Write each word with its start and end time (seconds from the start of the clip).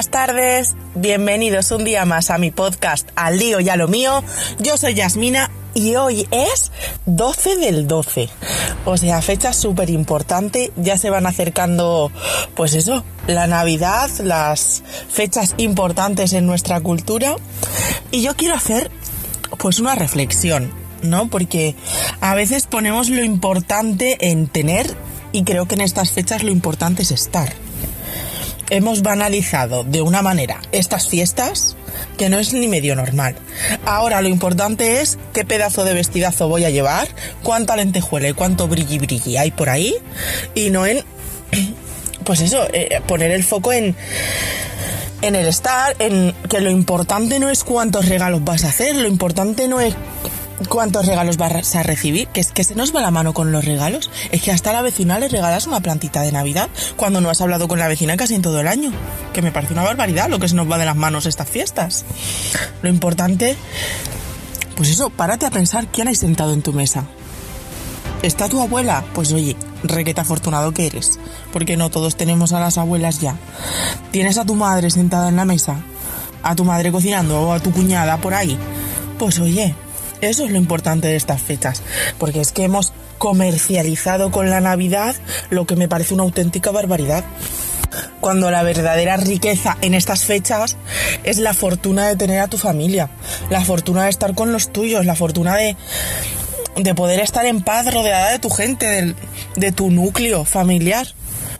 buenas 0.00 0.28
tardes, 0.28 0.76
bienvenidos 0.94 1.70
un 1.72 1.84
día 1.84 2.06
más 2.06 2.30
a 2.30 2.38
mi 2.38 2.50
podcast 2.50 3.10
Al 3.16 3.38
lío 3.38 3.60
y 3.60 3.68
a 3.68 3.76
lo 3.76 3.86
mío. 3.86 4.24
Yo 4.58 4.78
soy 4.78 4.94
Yasmina 4.94 5.50
y 5.74 5.96
hoy 5.96 6.26
es 6.30 6.72
12 7.04 7.56
del 7.56 7.86
12. 7.86 8.30
O 8.86 8.96
sea, 8.96 9.20
fecha 9.20 9.52
súper 9.52 9.90
importante, 9.90 10.72
ya 10.76 10.96
se 10.96 11.10
van 11.10 11.26
acercando, 11.26 12.10
pues 12.54 12.72
eso, 12.72 13.04
la 13.26 13.46
Navidad, 13.46 14.08
las 14.20 14.82
fechas 15.10 15.52
importantes 15.58 16.32
en 16.32 16.46
nuestra 16.46 16.80
cultura. 16.80 17.36
Y 18.10 18.22
yo 18.22 18.34
quiero 18.36 18.54
hacer, 18.54 18.90
pues 19.58 19.80
una 19.80 19.96
reflexión, 19.96 20.72
¿no? 21.02 21.28
Porque 21.28 21.74
a 22.22 22.34
veces 22.34 22.66
ponemos 22.66 23.10
lo 23.10 23.22
importante 23.22 24.30
en 24.30 24.46
tener 24.46 24.96
y 25.32 25.44
creo 25.44 25.66
que 25.66 25.74
en 25.74 25.82
estas 25.82 26.12
fechas 26.12 26.42
lo 26.42 26.50
importante 26.50 27.02
es 27.02 27.10
estar 27.10 27.52
hemos 28.70 29.02
banalizado 29.02 29.84
de 29.84 30.02
una 30.02 30.22
manera 30.22 30.60
estas 30.72 31.08
fiestas 31.08 31.76
que 32.16 32.28
no 32.28 32.38
es 32.38 32.52
ni 32.52 32.68
medio 32.68 32.96
normal. 32.96 33.36
Ahora 33.84 34.22
lo 34.22 34.28
importante 34.28 35.00
es 35.00 35.18
qué 35.32 35.44
pedazo 35.44 35.84
de 35.84 35.94
vestidazo 35.94 36.48
voy 36.48 36.64
a 36.64 36.70
llevar, 36.70 37.08
cuánta 37.42 37.76
lentejuela 37.76 38.28
y 38.28 38.32
cuánto 38.32 38.68
brilli 38.68 38.98
brilli 38.98 39.36
hay 39.36 39.50
por 39.50 39.68
ahí 39.68 39.94
y 40.54 40.70
no 40.70 40.86
en, 40.86 41.04
pues 42.24 42.40
eso, 42.40 42.66
eh, 42.72 43.00
poner 43.06 43.30
el 43.30 43.44
foco 43.44 43.72
en 43.72 43.96
en 45.22 45.34
el 45.34 45.46
estar, 45.46 45.94
en 45.98 46.34
que 46.48 46.60
lo 46.60 46.70
importante 46.70 47.38
no 47.38 47.50
es 47.50 47.64
cuántos 47.64 48.08
regalos 48.08 48.42
vas 48.44 48.64
a 48.64 48.68
hacer, 48.68 48.96
lo 48.96 49.06
importante 49.06 49.68
no 49.68 49.80
es 49.80 49.94
cuántos 50.68 51.06
regalos 51.06 51.36
vas 51.36 51.74
a 51.74 51.82
recibir, 51.82 52.28
que 52.28 52.40
es 52.40 52.52
que 52.52 52.64
se 52.64 52.74
nos 52.74 52.94
va 52.94 53.00
la 53.00 53.10
mano 53.10 53.34
con 53.34 53.52
los 53.52 53.64
regalos. 53.64 54.10
Es 54.30 54.42
que 54.42 54.52
hasta 54.52 54.72
la 54.72 54.82
vecina 54.82 55.18
le 55.18 55.28
regalas 55.28 55.66
una 55.66 55.80
plantita 55.80 56.22
de 56.22 56.32
Navidad 56.32 56.68
cuando 56.96 57.20
no 57.20 57.30
has 57.30 57.40
hablado 57.40 57.68
con 57.68 57.78
la 57.78 57.88
vecina 57.88 58.16
casi 58.16 58.34
en 58.34 58.42
todo 58.42 58.60
el 58.60 58.68
año. 58.68 58.92
Que 59.32 59.42
me 59.42 59.52
parece 59.52 59.72
una 59.72 59.82
barbaridad 59.82 60.28
lo 60.28 60.38
que 60.38 60.48
se 60.48 60.54
nos 60.54 60.70
va 60.70 60.78
de 60.78 60.86
las 60.86 60.96
manos 60.96 61.26
estas 61.26 61.48
fiestas. 61.48 62.04
Lo 62.82 62.88
importante, 62.88 63.56
pues 64.76 64.90
eso, 64.90 65.10
párate 65.10 65.46
a 65.46 65.50
pensar 65.50 65.88
quién 65.88 66.08
hay 66.08 66.14
sentado 66.14 66.52
en 66.52 66.62
tu 66.62 66.72
mesa. 66.72 67.04
¿Está 68.22 68.50
tu 68.50 68.60
abuela? 68.60 69.02
Pues 69.14 69.32
oye, 69.32 69.56
requete 69.82 70.20
afortunado 70.20 70.72
que 70.72 70.86
eres, 70.86 71.18
porque 71.54 71.78
no 71.78 71.90
todos 71.90 72.16
tenemos 72.16 72.52
a 72.52 72.60
las 72.60 72.76
abuelas 72.76 73.20
ya. 73.20 73.36
¿Tienes 74.10 74.36
a 74.36 74.44
tu 74.44 74.54
madre 74.54 74.90
sentada 74.90 75.30
en 75.30 75.36
la 75.36 75.46
mesa? 75.46 75.76
¿A 76.42 76.54
tu 76.54 76.64
madre 76.64 76.92
cocinando 76.92 77.40
o 77.40 77.52
a 77.52 77.60
tu 77.60 77.72
cuñada 77.72 78.18
por 78.18 78.34
ahí? 78.34 78.58
Pues 79.18 79.38
oye, 79.38 79.74
eso 80.20 80.44
es 80.44 80.50
lo 80.50 80.58
importante 80.58 81.08
de 81.08 81.16
estas 81.16 81.40
fechas, 81.40 81.82
porque 82.18 82.40
es 82.40 82.52
que 82.52 82.64
hemos 82.64 82.92
comercializado 83.18 84.30
con 84.30 84.50
la 84.50 84.60
Navidad 84.60 85.14
lo 85.50 85.66
que 85.66 85.76
me 85.76 85.88
parece 85.88 86.14
una 86.14 86.22
auténtica 86.22 86.70
barbaridad. 86.70 87.24
Cuando 88.20 88.50
la 88.50 88.62
verdadera 88.62 89.16
riqueza 89.16 89.76
en 89.80 89.94
estas 89.94 90.24
fechas 90.24 90.76
es 91.24 91.38
la 91.38 91.54
fortuna 91.54 92.06
de 92.06 92.16
tener 92.16 92.38
a 92.40 92.48
tu 92.48 92.56
familia, 92.56 93.10
la 93.50 93.64
fortuna 93.64 94.04
de 94.04 94.10
estar 94.10 94.34
con 94.34 94.52
los 94.52 94.72
tuyos, 94.72 95.04
la 95.04 95.16
fortuna 95.16 95.56
de, 95.56 95.76
de 96.76 96.94
poder 96.94 97.20
estar 97.20 97.46
en 97.46 97.62
paz 97.62 97.92
rodeada 97.92 98.30
de 98.30 98.38
tu 98.38 98.48
gente, 98.48 99.14
de 99.56 99.72
tu 99.72 99.90
núcleo 99.90 100.44
familiar. 100.44 101.06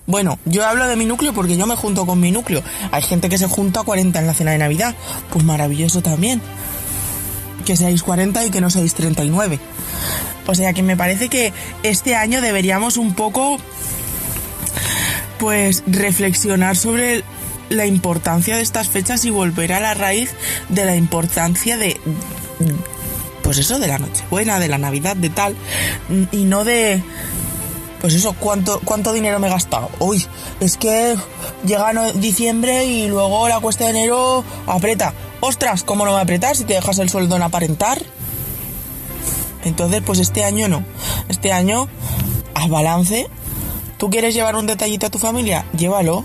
Bueno, 0.06 0.38
yo 0.44 0.66
hablo 0.66 0.86
de 0.86 0.97
mi 0.97 1.05
núcleo 1.05 1.33
porque 1.33 1.56
yo 1.56 1.66
me 1.66 1.77
junto 1.77 2.06
con 2.06 2.20
mi 2.20 2.31
núcleo. 2.31 2.62
Hay 2.91 3.03
gente 3.03 3.28
que 3.28 3.38
se 3.38 3.47
junta 3.47 3.81
a 3.81 3.84
40 3.84 4.19
en 4.19 4.27
la 4.27 4.34
cena 4.34 4.53
de 4.53 4.58
Navidad. 4.58 4.94
Pues 5.31 5.44
maravilloso 5.44 6.00
también 6.00 6.41
que 7.64 7.77
seáis 7.77 8.03
40 8.03 8.44
y 8.47 8.50
que 8.50 8.61
no 8.61 8.70
seáis 8.70 8.94
39. 8.94 9.58
O 10.47 10.55
sea 10.55 10.72
que 10.72 10.83
me 10.83 10.97
parece 10.97 11.28
que 11.28 11.53
este 11.83 12.16
año 12.16 12.41
deberíamos 12.41 12.97
un 12.97 13.14
poco 13.14 13.58
pues 15.38 15.82
reflexionar 15.87 16.76
sobre 16.76 17.25
la 17.71 17.87
importancia 17.87 18.56
de 18.56 18.62
estas 18.62 18.88
fechas 18.88 19.25
y 19.25 19.31
volver 19.31 19.72
a 19.72 19.81
la 19.81 19.94
raíz 19.94 20.31
de 20.69 20.84
la 20.84 20.97
importancia 20.97 21.76
de 21.76 22.00
pues 23.43 23.59
eso 23.59 23.78
de 23.78 23.87
la 23.87 23.98
Nochebuena, 23.98 24.59
de 24.59 24.69
la 24.69 24.78
Navidad, 24.78 25.16
de 25.16 25.31
tal 25.31 25.56
y 26.31 26.44
no 26.44 26.65
de 26.65 27.03
pues 28.00 28.15
eso, 28.15 28.32
¿cuánto, 28.32 28.81
cuánto 28.84 29.12
dinero 29.12 29.38
me 29.38 29.48
he 29.48 29.50
gastado? 29.50 29.91
Uy, 29.98 30.25
es 30.60 30.77
que 30.78 31.16
llega 31.66 32.12
diciembre 32.15 32.87
y 32.87 33.09
luego 33.09 33.48
la 33.48 33.60
cuesta 33.60 33.84
de 33.84 33.91
enero 33.91 34.42
aprieta. 34.66 35.12
Ostras, 35.41 35.84
¿cómo 35.84 36.05
no 36.05 36.17
a 36.17 36.21
apretar 36.21 36.56
si 36.56 36.65
te 36.65 36.75
dejas 36.75 36.99
el 36.99 37.09
sueldo 37.09 37.37
en 37.37 37.43
aparentar? 37.43 38.03
Entonces, 39.65 40.03
pues 40.05 40.19
este 40.19 40.45
año 40.45 40.69
no. 40.69 40.84
Este 41.28 41.53
año, 41.53 41.89
al 42.55 42.71
balance. 42.71 43.27
¿Tú 43.99 44.11
quieres 44.11 44.34
llevar 44.34 44.56
un 44.56 44.67
detallito 44.67 45.06
a 45.06 45.11
tu 45.11 45.19
familia? 45.19 45.65
Llévalo. 45.77 46.25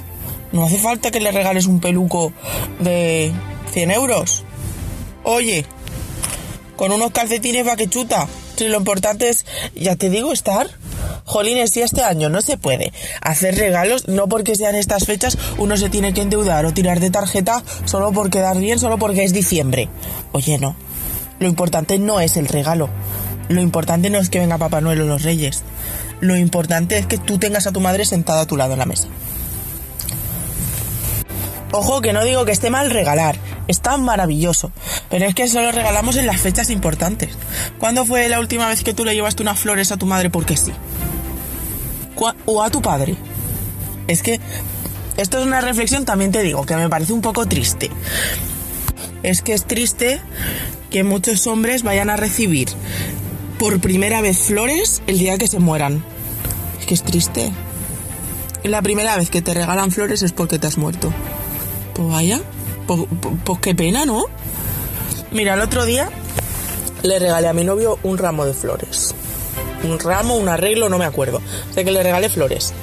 No 0.52 0.64
hace 0.64 0.78
falta 0.78 1.12
que 1.12 1.20
le 1.20 1.31
regales 1.31 1.66
un 1.66 1.80
peluco 1.80 2.31
de 2.80 3.34
100 3.72 3.92
euros. 3.92 4.44
Oye, 5.24 5.66
con 6.76 6.92
unos 6.92 7.12
calcetines 7.12 7.68
va 7.68 7.76
que 7.76 7.90
chuta. 7.90 8.28
Si 8.56 8.68
lo 8.68 8.78
importante 8.78 9.30
es, 9.30 9.46
ya 9.76 9.96
te 9.96 10.09
digo, 10.09 10.32
estar. 10.32 10.70
Jolines, 11.25 11.72
si 11.72 11.81
este 11.81 12.03
año 12.03 12.30
no 12.30 12.41
se 12.41 12.58
puede 12.58 12.94
hacer 13.19 13.56
regalos, 13.58 14.08
no 14.08 14.28
porque 14.28 14.56
sean 14.56 14.75
estas 14.75 15.06
fechas, 15.06 15.38
uno 15.58 15.75
se 15.75 15.90
tiene 15.90 16.13
que 16.13 16.22
endeudar 16.22 16.66
o 16.66 16.74
tirar 16.74 17.00
de 17.00 17.09
tarjeta 17.09 17.63
solo 17.86 18.12
por 18.12 18.30
quedar 18.30 18.58
bien, 18.59 18.78
solo 18.78 19.00
porque 19.00 19.24
es 19.24 19.34
diciembre. 19.34 19.90
Oye, 20.31 20.59
no. 20.59 20.75
Lo 21.40 21.47
importante 21.47 21.97
no 21.97 22.19
es 22.19 22.38
el 22.38 22.47
regalo. 22.47 22.90
Lo 23.50 23.59
importante 23.59 24.09
no 24.09 24.19
es 24.19 24.30
que 24.30 24.40
venga 24.40 24.59
Papá 24.59 24.81
Noel 24.81 25.02
o 25.02 25.06
los 25.06 25.24
Reyes. 25.24 25.64
Lo 26.22 26.38
importante 26.38 26.97
es 26.97 27.08
que 27.08 27.18
tú 27.18 27.40
tengas 27.40 27.68
a 27.68 27.72
tu 27.72 27.81
madre 27.81 28.06
sentada 28.06 28.41
a 28.41 28.47
tu 28.47 28.56
lado 28.56 28.74
en 28.74 28.80
la 28.80 28.85
mesa. 28.85 29.08
Ojo 31.72 32.02
que 32.02 32.14
no 32.14 32.24
digo 32.24 32.46
que 32.46 32.53
esté 32.53 32.69
mal 32.69 32.90
regalar, 32.90 33.35
está 33.68 33.97
maravilloso, 33.97 34.72
pero 35.09 35.25
es 35.25 35.35
que 35.35 35.47
solo 35.50 35.72
regalamos 35.72 36.16
en 36.16 36.25
las 36.25 36.40
fechas 36.40 36.69
importantes. 36.69 37.31
¿Cuándo 37.80 38.06
fue 38.06 38.30
la 38.30 38.40
última 38.40 38.69
vez 38.69 38.84
que 38.84 38.94
tú 38.94 39.03
le 39.03 39.14
llevaste 39.14 39.41
unas 39.41 39.59
flores 39.59 39.91
a 39.91 39.97
tu 39.97 40.06
madre 40.06 40.30
porque 40.30 40.56
sí? 40.56 40.72
O 42.46 42.64
a 42.64 42.70
tu 42.70 42.81
padre. 42.81 43.16
Es 44.08 44.22
que 44.22 44.40
esto 45.18 45.40
es 45.40 45.46
una 45.46 45.62
reflexión, 45.62 46.06
también 46.06 46.31
te 46.31 46.44
digo, 46.44 46.66
que 46.66 46.76
me 46.76 46.90
parece 46.90 47.14
un 47.14 47.22
poco 47.22 47.46
triste. 47.46 47.90
Es 49.24 49.42
que 49.42 49.53
es 49.53 49.66
triste 49.66 50.20
que 50.90 51.03
muchos 51.03 51.48
hombres 51.48 51.84
vayan 51.84 52.09
a 52.09 52.18
recibir 52.18 52.70
por 53.58 53.80
primera 53.80 54.22
vez 54.22 54.40
flores 54.40 55.02
el 55.08 55.18
día 55.18 55.38
que 55.38 55.48
se 55.48 55.59
mueran. 55.59 56.03
Es 56.80 56.86
que 56.86 56.94
es 56.94 57.03
triste. 57.03 57.52
La 58.64 58.82
primera 58.82 59.16
vez 59.16 59.30
que 59.30 59.42
te 59.42 59.53
regalan 59.53 59.92
flores 59.92 60.22
es 60.22 60.32
porque 60.32 60.59
te 60.59 60.68
has 60.68 60.78
muerto. 60.78 61.14
Pues 61.94 62.08
vaya, 62.09 62.42
pues, 62.88 63.02
pues, 63.44 63.59
qué 63.59 63.74
pena, 63.74 64.06
¿no? 64.06 64.26
Mira, 65.32 65.53
el 65.53 65.62
otro 65.62 65.86
día 65.86 66.09
le 67.03 67.20
regalé 67.20 67.47
a 67.47 67.53
mi 67.53 67.64
novio 67.64 68.00
un 68.03 68.18
ramo 68.18 68.46
de 68.46 68.53
flores 68.53 69.16
un 69.83 69.99
ramo, 69.99 70.35
un 70.35 70.49
arreglo, 70.49 70.89
no 70.89 70.97
me 70.97 71.05
acuerdo. 71.05 71.41
Sé 71.73 71.85
que 71.85 71.91
le 71.91 72.03
regalé 72.03 72.29
flores. 72.29 72.73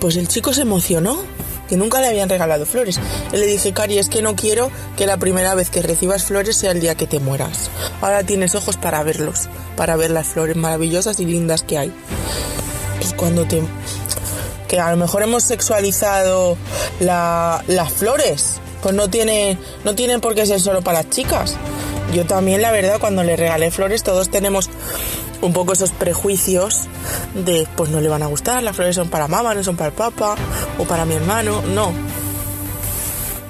Pues 0.00 0.16
el 0.16 0.28
chico 0.28 0.52
se 0.52 0.62
emocionó, 0.62 1.18
que 1.68 1.76
nunca 1.76 2.00
le 2.00 2.08
habían 2.08 2.28
regalado 2.28 2.66
flores. 2.66 3.00
Y 3.32 3.36
le 3.36 3.46
dije, 3.46 3.72
Cari, 3.72 3.98
es 3.98 4.08
que 4.08 4.22
no 4.22 4.36
quiero 4.36 4.70
que 4.96 5.06
la 5.06 5.16
primera 5.16 5.54
vez 5.54 5.70
que 5.70 5.82
recibas 5.82 6.24
flores 6.24 6.56
sea 6.56 6.72
el 6.72 6.80
día 6.80 6.94
que 6.94 7.06
te 7.06 7.20
mueras. 7.20 7.70
Ahora 8.00 8.22
tienes 8.22 8.54
ojos 8.54 8.76
para 8.76 9.02
verlos, 9.02 9.48
para 9.76 9.96
ver 9.96 10.10
las 10.10 10.26
flores 10.26 10.56
maravillosas 10.56 11.20
y 11.20 11.26
lindas 11.26 11.62
que 11.62 11.78
hay. 11.78 11.92
Pues 12.98 13.14
cuando 13.14 13.44
te... 13.46 13.62
Que 14.68 14.80
a 14.80 14.90
lo 14.90 14.96
mejor 14.96 15.22
hemos 15.22 15.44
sexualizado 15.44 16.56
las 17.00 17.92
flores. 17.92 18.60
Pues 18.82 18.94
no 18.94 19.08
tiene, 19.08 19.58
no 19.84 19.94
tienen 19.94 20.20
por 20.20 20.34
qué 20.34 20.44
ser 20.44 20.60
solo 20.60 20.82
para 20.82 21.02
las 21.02 21.10
chicas. 21.10 21.56
Yo 22.12 22.26
también, 22.26 22.60
la 22.60 22.70
verdad, 22.70 22.98
cuando 23.00 23.24
le 23.24 23.36
regalé 23.36 23.70
flores, 23.70 24.02
todos 24.02 24.28
tenemos 24.28 24.68
un 25.44 25.52
poco 25.52 25.74
esos 25.74 25.90
prejuicios 25.90 26.82
de 27.34 27.68
pues 27.76 27.90
no 27.90 28.00
le 28.00 28.08
van 28.08 28.22
a 28.22 28.26
gustar, 28.26 28.62
las 28.62 28.74
flores 28.74 28.96
son 28.96 29.08
para 29.08 29.28
mamá, 29.28 29.54
no 29.54 29.62
son 29.62 29.76
para 29.76 29.88
el 29.88 29.94
papá 29.94 30.36
o 30.78 30.84
para 30.84 31.04
mi 31.04 31.14
hermano, 31.14 31.62
no. 31.62 31.92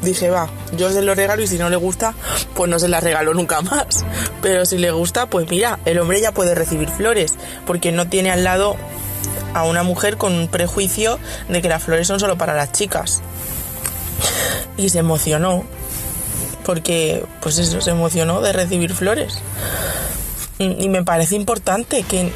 Dije, 0.03 0.29
va, 0.29 0.51
yo 0.77 0.91
se 0.91 1.01
lo 1.01 1.15
regalo 1.15 1.43
y 1.43 1.47
si 1.47 1.57
no 1.57 1.71
le 1.71 1.77
gusta, 1.77 2.15
pues 2.55 2.69
no 2.69 2.79
se 2.79 2.89
las 2.89 3.03
regalo 3.03 3.33
nunca 3.33 3.63
más. 3.63 4.05
Pero 4.43 4.67
si 4.67 4.77
le 4.77 4.91
gusta, 4.91 5.27
pues 5.27 5.49
mira, 5.49 5.79
el 5.87 5.99
hombre 5.99 6.21
ya 6.21 6.33
puede 6.33 6.55
recibir 6.55 6.91
flores, 6.91 7.35
porque 7.67 7.91
no 7.91 8.07
tiene 8.07 8.31
al 8.31 8.45
lado 8.45 8.77
a 9.55 9.65
una 9.65 9.83
mujer 9.83 10.19
con 10.19 10.35
un 10.35 10.49
prejuicio 10.49 11.19
de 11.49 11.63
que 11.63 11.69
las 11.69 11.83
flores 11.83 12.07
son 12.07 12.21
solo 12.21 12.37
para 12.37 12.55
las 12.55 12.73
chicas. 12.73 13.23
Y 14.77 14.91
se 14.91 14.99
emocionó, 14.99 15.65
porque 16.67 17.25
pues 17.41 17.57
eso, 17.59 17.81
se 17.81 17.91
emocionó 17.91 18.43
de 18.43 18.53
recibir 18.53 18.93
flores. 18.93 19.39
Y 20.59 20.89
me 20.89 21.03
parece 21.03 21.37
importante 21.37 22.03
que... 22.03 22.33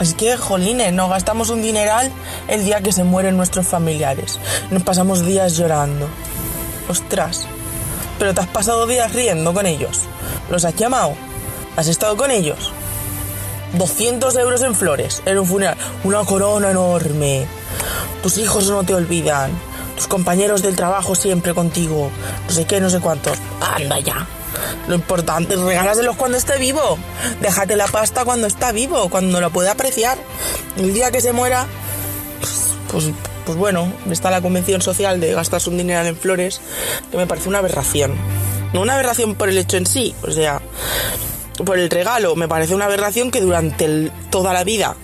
Es 0.00 0.14
que, 0.14 0.36
jolines, 0.36 0.92
nos 0.92 1.10
gastamos 1.10 1.50
un 1.50 1.60
dineral 1.60 2.12
el 2.46 2.64
día 2.64 2.80
que 2.80 2.92
se 2.92 3.02
mueren 3.02 3.36
nuestros 3.36 3.66
familiares. 3.66 4.38
Nos 4.70 4.84
pasamos 4.84 5.26
días 5.26 5.56
llorando. 5.56 6.08
Ostras. 6.88 7.46
Pero 8.18 8.32
te 8.32 8.40
has 8.40 8.46
pasado 8.46 8.86
días 8.86 9.12
riendo 9.12 9.52
con 9.52 9.66
ellos. 9.66 10.02
¿Los 10.50 10.64
has 10.64 10.76
llamado? 10.76 11.14
¿Has 11.76 11.88
estado 11.88 12.16
con 12.16 12.30
ellos? 12.30 12.72
200 13.74 14.36
euros 14.36 14.62
en 14.62 14.74
flores 14.74 15.22
en 15.26 15.38
un 15.38 15.46
funeral. 15.46 15.76
Una 16.04 16.24
corona 16.24 16.70
enorme. 16.70 17.46
Tus 18.22 18.38
hijos 18.38 18.70
no 18.70 18.84
te 18.84 18.94
olvidan. 18.94 19.50
tus 19.96 20.06
compañeros 20.06 20.62
del 20.62 20.76
trabajo 20.76 21.16
siempre 21.16 21.54
contigo, 21.54 22.08
no 22.46 22.54
sé 22.54 22.66
qué, 22.66 22.80
no 22.80 22.88
sé 22.88 23.00
cuántos. 23.00 23.36
Anda 23.60 23.98
ya. 23.98 24.28
Lo 24.86 24.94
importante, 24.94 25.56
regálaselos 25.56 26.16
cuando 26.16 26.38
esté 26.38 26.58
vivo. 26.58 26.98
Déjate 27.40 27.76
la 27.76 27.86
pasta 27.86 28.24
cuando 28.24 28.46
está 28.46 28.72
vivo, 28.72 29.08
cuando 29.08 29.40
lo 29.40 29.50
pueda 29.50 29.72
apreciar. 29.72 30.18
El 30.76 30.94
día 30.94 31.10
que 31.10 31.20
se 31.20 31.32
muera, 31.32 31.66
pues, 32.90 33.10
pues, 33.44 33.58
bueno, 33.58 33.92
está 34.10 34.30
la 34.30 34.40
convención 34.40 34.82
social 34.82 35.20
de 35.20 35.32
gastarse 35.32 35.70
un 35.70 35.78
dinero 35.78 36.06
en 36.06 36.16
flores, 36.16 36.60
que 37.10 37.16
me 37.16 37.26
parece 37.26 37.48
una 37.48 37.58
aberración. 37.58 38.14
No 38.72 38.82
una 38.82 38.94
aberración 38.94 39.34
por 39.34 39.48
el 39.48 39.56
hecho 39.56 39.78
en 39.78 39.86
sí, 39.86 40.14
o 40.22 40.30
sea, 40.30 40.60
por 41.64 41.78
el 41.78 41.90
regalo, 41.90 42.36
me 42.36 42.48
parece 42.48 42.74
una 42.74 42.84
aberración 42.84 43.30
que 43.30 43.40
durante 43.40 44.10
toda 44.30 44.52
la 44.52 44.64
vida 44.64 44.96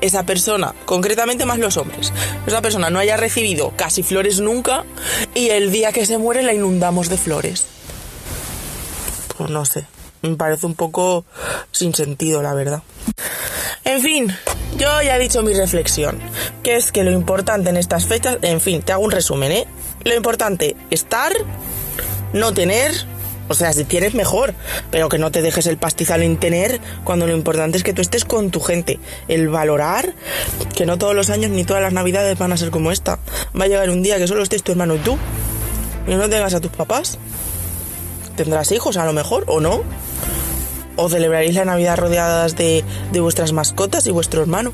esa 0.00 0.24
persona, 0.24 0.74
concretamente 0.84 1.46
más 1.46 1.58
los 1.58 1.76
hombres, 1.76 2.12
esa 2.46 2.60
persona 2.60 2.90
no 2.90 2.98
haya 2.98 3.16
recibido 3.16 3.72
casi 3.76 4.02
flores 4.02 4.40
nunca 4.40 4.84
y 5.34 5.50
el 5.50 5.70
día 5.70 5.92
que 5.92 6.04
se 6.04 6.18
muere 6.18 6.42
la 6.42 6.52
inundamos 6.52 7.08
de 7.08 7.16
flores. 7.16 7.64
Pues 9.38 9.50
no 9.50 9.64
sé, 9.64 9.86
me 10.22 10.36
parece 10.36 10.66
un 10.66 10.74
poco 10.74 11.24
sin 11.70 11.94
sentido, 11.94 12.42
la 12.42 12.54
verdad. 12.54 12.82
En 13.84 14.00
fin, 14.00 14.34
yo 14.78 15.02
ya 15.02 15.16
he 15.16 15.20
dicho 15.20 15.42
mi 15.42 15.52
reflexión, 15.52 16.18
que 16.62 16.76
es 16.76 16.92
que 16.92 17.04
lo 17.04 17.10
importante 17.10 17.70
en 17.70 17.76
estas 17.76 18.06
fechas, 18.06 18.38
en 18.42 18.60
fin, 18.60 18.82
te 18.82 18.92
hago 18.92 19.04
un 19.04 19.10
resumen, 19.10 19.52
¿eh? 19.52 19.66
Lo 20.04 20.14
importante, 20.14 20.76
estar, 20.90 21.32
no 22.32 22.54
tener, 22.54 22.92
o 23.48 23.54
sea, 23.54 23.72
si 23.72 23.84
tienes 23.84 24.14
mejor, 24.14 24.54
pero 24.90 25.08
que 25.08 25.18
no 25.18 25.30
te 25.30 25.42
dejes 25.42 25.66
el 25.66 25.76
pastizal 25.76 26.22
en 26.22 26.38
tener 26.38 26.80
cuando 27.04 27.26
lo 27.26 27.34
importante 27.34 27.76
es 27.76 27.84
que 27.84 27.92
tú 27.92 28.00
estés 28.00 28.24
con 28.24 28.50
tu 28.50 28.60
gente. 28.60 28.98
El 29.28 29.48
valorar 29.48 30.14
que 30.74 30.86
no 30.86 30.96
todos 30.96 31.14
los 31.14 31.28
años 31.28 31.50
ni 31.50 31.64
todas 31.64 31.82
las 31.82 31.92
navidades 31.92 32.38
van 32.38 32.52
a 32.52 32.56
ser 32.56 32.70
como 32.70 32.90
esta. 32.90 33.18
Va 33.58 33.64
a 33.64 33.68
llegar 33.68 33.90
un 33.90 34.02
día 34.02 34.16
que 34.16 34.26
solo 34.26 34.42
estés 34.42 34.62
tu 34.62 34.72
hermano 34.72 34.94
y 34.94 34.98
tú. 34.98 35.18
Y 36.06 36.14
no 36.14 36.28
tengas 36.28 36.54
a 36.54 36.60
tus 36.60 36.70
papás. 36.70 37.18
Tendrás 38.36 38.72
hijos 38.72 38.96
a 38.96 39.04
lo 39.04 39.12
mejor, 39.12 39.44
o 39.46 39.60
no. 39.60 39.82
O 40.96 41.08
celebraréis 41.08 41.54
la 41.54 41.64
Navidad 41.64 41.96
rodeadas 41.96 42.56
de, 42.56 42.84
de 43.12 43.20
vuestras 43.20 43.52
mascotas 43.52 44.06
y 44.06 44.10
vuestro 44.10 44.42
hermano. 44.42 44.72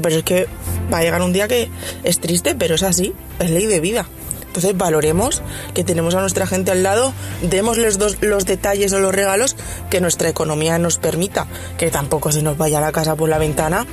Pero 0.00 0.16
es 0.16 0.24
que 0.24 0.46
va 0.92 0.98
a 0.98 1.02
llegar 1.02 1.22
un 1.22 1.32
día 1.32 1.48
que 1.48 1.70
es 2.02 2.20
triste, 2.20 2.54
pero 2.54 2.74
es 2.74 2.82
así. 2.82 3.14
Es 3.38 3.50
ley 3.50 3.66
de 3.66 3.80
vida. 3.80 4.06
Entonces 4.46 4.76
valoremos 4.76 5.40
que 5.72 5.82
tenemos 5.82 6.14
a 6.14 6.20
nuestra 6.20 6.46
gente 6.46 6.70
al 6.70 6.82
lado, 6.82 7.14
démosles 7.40 7.98
los, 7.98 8.20
los 8.20 8.44
detalles 8.44 8.92
o 8.92 8.98
los 8.98 9.14
regalos 9.14 9.56
que 9.88 10.02
nuestra 10.02 10.28
economía 10.28 10.78
nos 10.78 10.98
permita, 10.98 11.46
que 11.78 11.90
tampoco 11.90 12.30
se 12.32 12.42
nos 12.42 12.58
vaya 12.58 12.78
la 12.78 12.92
casa 12.92 13.16
por 13.16 13.30
la 13.30 13.38
ventana 13.38 13.86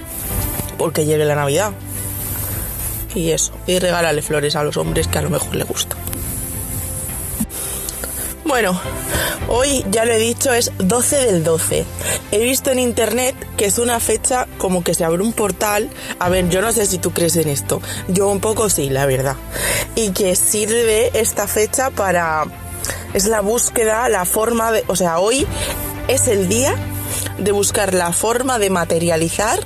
porque 0.77 1.05
llegue 1.05 1.23
la 1.23 1.35
Navidad. 1.35 1.71
Y 3.15 3.31
eso, 3.31 3.53
y 3.67 3.79
regálale 3.79 4.21
flores 4.21 4.55
a 4.55 4.63
los 4.63 4.77
hombres 4.77 5.07
que 5.07 5.17
a 5.17 5.21
lo 5.21 5.29
mejor 5.29 5.55
le 5.55 5.63
gusta. 5.63 5.95
Bueno, 8.49 8.81
hoy 9.47 9.85
ya 9.91 10.05
lo 10.05 10.13
he 10.13 10.17
dicho, 10.17 10.51
es 10.51 10.71
12 10.79 11.17
del 11.17 11.43
12. 11.43 11.85
He 12.31 12.39
visto 12.39 12.71
en 12.71 12.79
internet 12.79 13.35
que 13.57 13.65
es 13.65 13.77
una 13.77 13.99
fecha 13.99 14.47
como 14.57 14.83
que 14.83 14.95
se 14.95 15.05
abre 15.05 15.21
un 15.21 15.33
portal. 15.33 15.91
A 16.17 16.29
ver, 16.29 16.49
yo 16.49 16.59
no 16.59 16.71
sé 16.71 16.87
si 16.87 16.97
tú 16.97 17.11
crees 17.11 17.35
en 17.35 17.47
esto. 17.47 17.79
Yo 18.07 18.27
un 18.27 18.39
poco 18.39 18.67
sí, 18.71 18.89
la 18.89 19.05
verdad. 19.05 19.35
Y 19.93 20.13
que 20.13 20.35
sirve 20.35 21.11
esta 21.13 21.45
fecha 21.45 21.91
para... 21.91 22.45
Es 23.13 23.27
la 23.27 23.41
búsqueda, 23.41 24.09
la 24.09 24.25
forma 24.25 24.71
de... 24.71 24.83
O 24.87 24.95
sea, 24.95 25.19
hoy 25.19 25.45
es 26.07 26.27
el 26.27 26.49
día 26.49 26.75
de 27.39 27.51
buscar 27.51 27.93
la 27.93 28.11
forma 28.11 28.59
de 28.59 28.69
materializar 28.69 29.59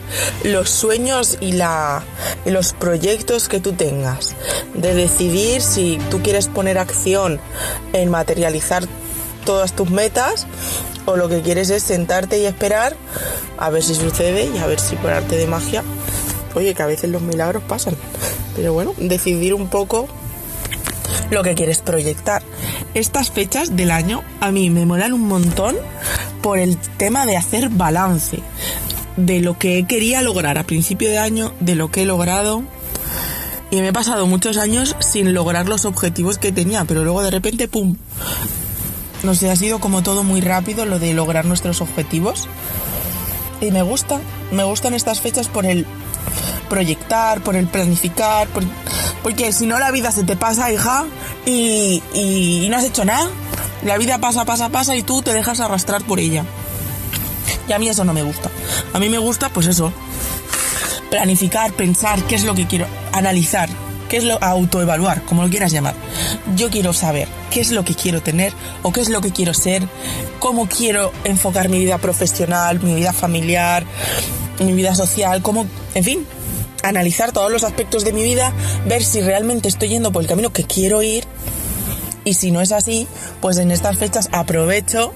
los 0.44 0.70
sueños 0.70 1.38
y, 1.40 1.54
la, 1.54 2.04
y 2.46 2.52
los 2.52 2.74
proyectos 2.74 3.50
que 3.50 3.60
tú 3.60 3.74
tengas. 3.74 4.36
De 4.74 4.94
decidir 4.94 5.62
si 5.62 6.00
tú 6.10 6.22
quieres 6.22 6.48
poner 6.48 6.78
acción 6.78 7.40
en 7.94 8.10
materializar 8.10 8.84
todas 9.46 9.74
tus 9.74 9.90
metas 9.90 10.48
o 11.06 11.18
lo 11.18 11.28
que 11.30 11.42
quieres 11.42 11.70
es 11.70 11.84
sentarte 11.84 12.40
y 12.40 12.46
esperar 12.46 12.96
a 13.58 13.70
ver 13.70 13.84
si 13.84 13.96
sucede 13.96 14.50
y 14.54 14.58
a 14.60 14.68
ver 14.68 14.80
si 14.80 14.96
por 14.96 15.12
arte 15.12 15.36
de 15.36 15.48
magia, 15.48 15.84
oye, 16.56 16.74
que 16.74 16.84
a 16.84 16.88
veces 16.88 17.10
los 17.10 17.22
milagros 17.22 17.64
pasan. 17.68 17.96
Pero 18.56 18.74
bueno, 18.74 18.94
decidir 18.98 19.54
un 19.54 19.68
poco 19.68 20.08
lo 21.34 21.44
que 21.44 21.56
quieres 21.56 21.80
proyectar. 21.80 22.42
Estas 22.94 23.32
fechas 23.32 23.76
del 23.76 23.92
año 23.92 24.24
a 24.40 24.52
mí 24.52 24.70
me 24.70 24.86
molan 24.86 25.14
un 25.14 25.28
montón 25.28 25.76
por 26.42 26.60
el 26.60 26.78
tema 26.78 27.26
de 27.26 27.38
hacer 27.38 27.70
balance 27.70 28.40
de 29.18 29.42
lo 29.42 29.58
que 29.58 29.86
quería 29.88 30.22
lograr 30.22 30.58
a 30.58 30.64
principio 30.64 31.10
de 31.10 31.20
año, 31.20 31.54
de 31.60 31.76
lo 31.76 31.92
que 31.92 32.04
he 32.04 32.06
logrado. 32.06 32.64
Y 33.72 33.78
me 33.78 33.90
he 33.90 33.94
pasado 33.94 34.28
muchos 34.28 34.58
años 34.58 34.96
sin 35.00 35.34
lograr 35.34 35.68
los 35.68 35.86
objetivos 35.86 36.38
que 36.38 36.52
tenía, 36.52 36.86
pero 36.86 37.04
luego 37.04 37.24
de 37.24 37.32
repente, 37.32 37.68
¡pum! 37.68 37.98
No 39.24 39.32
ha 39.32 39.56
sido 39.56 39.80
como 39.80 40.04
todo 40.04 40.24
muy 40.24 40.42
rápido 40.42 40.86
lo 40.86 41.00
de 41.00 41.14
lograr 41.14 41.46
nuestros 41.46 41.82
objetivos. 41.82 42.48
Y 43.62 43.72
me 43.72 43.82
gusta, 43.82 44.20
me 44.52 44.64
gustan 44.64 44.94
estas 44.94 45.22
fechas 45.22 45.48
por 45.48 45.66
el 45.66 45.86
proyectar, 46.70 47.42
por 47.42 47.56
el 47.56 47.68
planificar, 47.68 48.48
porque 49.24 49.54
si 49.54 49.66
no 49.66 49.80
la 49.80 49.90
vida 49.92 50.12
se 50.12 50.24
te 50.24 50.36
pasa, 50.36 50.72
hija, 50.72 51.06
y, 51.46 52.04
y, 52.14 52.68
no 52.70 52.78
has 52.78 52.84
hecho 52.84 53.06
nada. 53.06 53.30
La 53.84 53.98
vida 53.98 54.20
pasa, 54.20 54.46
pasa, 54.46 54.70
pasa 54.70 54.96
y 54.96 55.04
tú 55.04 55.22
te 55.22 55.34
dejas 55.34 55.60
arrastrar 55.60 56.04
por 56.04 56.20
ella. 56.20 56.46
Y 57.68 57.72
a 57.72 57.80
mí 57.80 57.88
eso 57.88 58.04
no 58.04 58.14
me 58.14 58.24
gusta. 58.24 58.50
A 58.94 59.00
mí 59.00 59.10
me 59.10 59.18
gusta, 59.18 59.50
pues 59.50 59.68
eso, 59.68 59.92
planificar, 61.10 61.74
pensar 61.74 62.22
qué 62.24 62.36
es 62.36 62.44
lo 62.44 62.56
que 62.56 62.68
quiero, 62.68 62.88
analizar, 63.12 63.70
qué 64.10 64.18
es 64.18 64.24
lo 64.24 64.42
autoevaluar, 64.44 65.24
como 65.24 65.44
lo 65.44 65.50
quieras 65.50 65.72
llamar. 65.72 65.96
Yo 66.56 66.70
quiero 66.70 66.94
saber 66.94 67.28
qué 67.50 67.62
es 67.62 67.72
lo 67.72 67.86
que 67.86 67.96
quiero 67.96 68.22
tener 68.22 68.54
o 68.82 68.92
qué 68.92 69.02
es 69.02 69.10
lo 69.10 69.22
que 69.22 69.32
quiero 69.32 69.54
ser, 69.54 69.88
cómo 70.40 70.68
quiero 70.68 71.12
enfocar 71.24 71.70
mi 71.70 71.80
vida 71.80 71.98
profesional, 71.98 72.80
mi 72.82 72.96
vida 72.96 73.14
familiar, 73.14 73.86
mi 74.60 74.74
vida 74.74 74.96
social, 74.96 75.42
cómo, 75.42 75.66
en 75.94 76.04
fin, 76.04 76.26
analizar 76.84 77.32
todos 77.32 77.52
los 77.52 77.64
aspectos 77.64 78.04
de 78.04 78.14
mi 78.14 78.24
vida, 78.24 78.54
ver 78.86 79.04
si 79.04 79.22
realmente 79.22 79.68
estoy 79.68 79.90
yendo 79.90 80.12
por 80.12 80.22
el 80.22 80.28
camino 80.28 80.54
que 80.54 80.66
quiero 80.66 81.02
ir 81.02 81.26
y 82.26 82.36
si 82.36 82.52
no 82.52 82.62
es 82.62 82.72
así, 82.72 83.08
pues 83.42 83.58
en 83.58 83.72
estas 83.72 83.98
fechas 83.98 84.30
aprovecho 84.32 85.14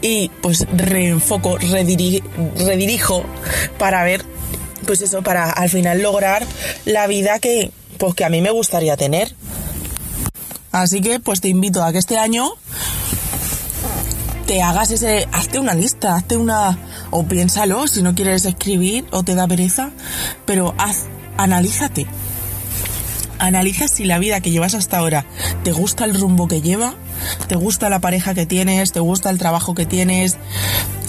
y 0.00 0.30
pues 0.40 0.66
reenfoco, 0.72 1.58
redirijo 1.58 3.24
para 3.78 4.04
ver, 4.04 4.24
pues 4.86 5.02
eso, 5.02 5.22
para 5.22 5.50
al 5.50 5.68
final 5.68 6.00
lograr 6.00 6.46
la 6.84 7.06
vida 7.06 7.38
que, 7.38 7.72
pues 7.98 8.14
que 8.14 8.24
a 8.24 8.28
mí 8.28 8.40
me 8.40 8.50
gustaría 8.50 8.96
tener. 8.96 9.34
Así 10.72 11.00
que 11.00 11.20
pues 11.20 11.40
te 11.40 11.48
invito 11.48 11.82
a 11.82 11.92
que 11.92 11.98
este 11.98 12.18
año 12.18 12.52
te 14.46 14.62
hagas 14.62 14.90
ese, 14.90 15.28
hazte 15.32 15.58
una 15.58 15.74
lista, 15.74 16.14
hazte 16.14 16.36
una, 16.36 16.78
o 17.10 17.26
piénsalo 17.26 17.86
si 17.86 18.02
no 18.02 18.14
quieres 18.14 18.44
escribir 18.44 19.06
o 19.10 19.22
te 19.22 19.34
da 19.34 19.46
pereza, 19.46 19.90
pero 20.44 20.74
haz, 20.78 21.06
analízate. 21.36 22.06
Analiza 23.38 23.86
si 23.86 24.04
la 24.04 24.18
vida 24.18 24.40
que 24.40 24.50
llevas 24.50 24.74
hasta 24.74 24.98
ahora 24.98 25.24
te 25.62 25.70
gusta 25.70 26.04
el 26.04 26.18
rumbo 26.18 26.48
que 26.48 26.60
lleva, 26.60 26.94
te 27.46 27.54
gusta 27.54 27.88
la 27.88 28.00
pareja 28.00 28.34
que 28.34 28.46
tienes, 28.46 28.92
te 28.92 29.00
gusta 29.00 29.30
el 29.30 29.38
trabajo 29.38 29.74
que 29.74 29.86
tienes, 29.86 30.38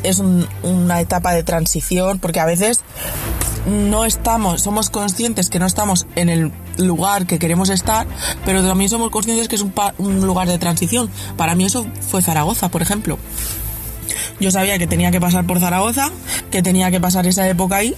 es 0.03 0.20
una 0.20 1.01
etapa 1.01 1.34
de 1.34 1.44
transición, 1.44 2.20
porque 2.20 2.39
a 2.39 2.46
veces 2.46 2.82
no 3.65 4.06
estamos, 4.06 4.62
somos 4.62 4.89
conscientes 4.89 5.50
que 5.50 5.60
no 5.60 5.65
estamos 5.65 6.08
en 6.15 6.29
el 6.29 6.51
lugar 6.77 7.25
que 7.25 7.39
queremos 7.39 7.70
estar, 7.70 8.08
pero 8.46 8.63
también 8.63 8.89
somos 8.89 9.10
conscientes 9.10 9.48
que 9.48 9.56
es 9.56 9.62
un, 9.62 9.74
un 9.98 10.25
lugar 10.25 10.48
de 10.48 10.58
transición. 10.58 11.10
Para 11.36 11.56
mí 11.56 11.65
eso 11.65 11.86
fue 12.10 12.22
Zaragoza, 12.22 12.70
por 12.70 12.82
ejemplo. 12.82 13.18
Yo 14.39 14.51
sabía 14.51 14.78
que 14.78 14.88
tenía 14.88 15.12
que 15.12 15.20
pasar 15.20 15.46
por 15.46 15.60
Zaragoza, 15.60 16.12
que 16.51 16.62
tenía 16.62 16.92
que 16.92 17.00
pasar 17.00 17.28
esa 17.28 17.48
época 17.48 17.78
ahí 17.78 17.96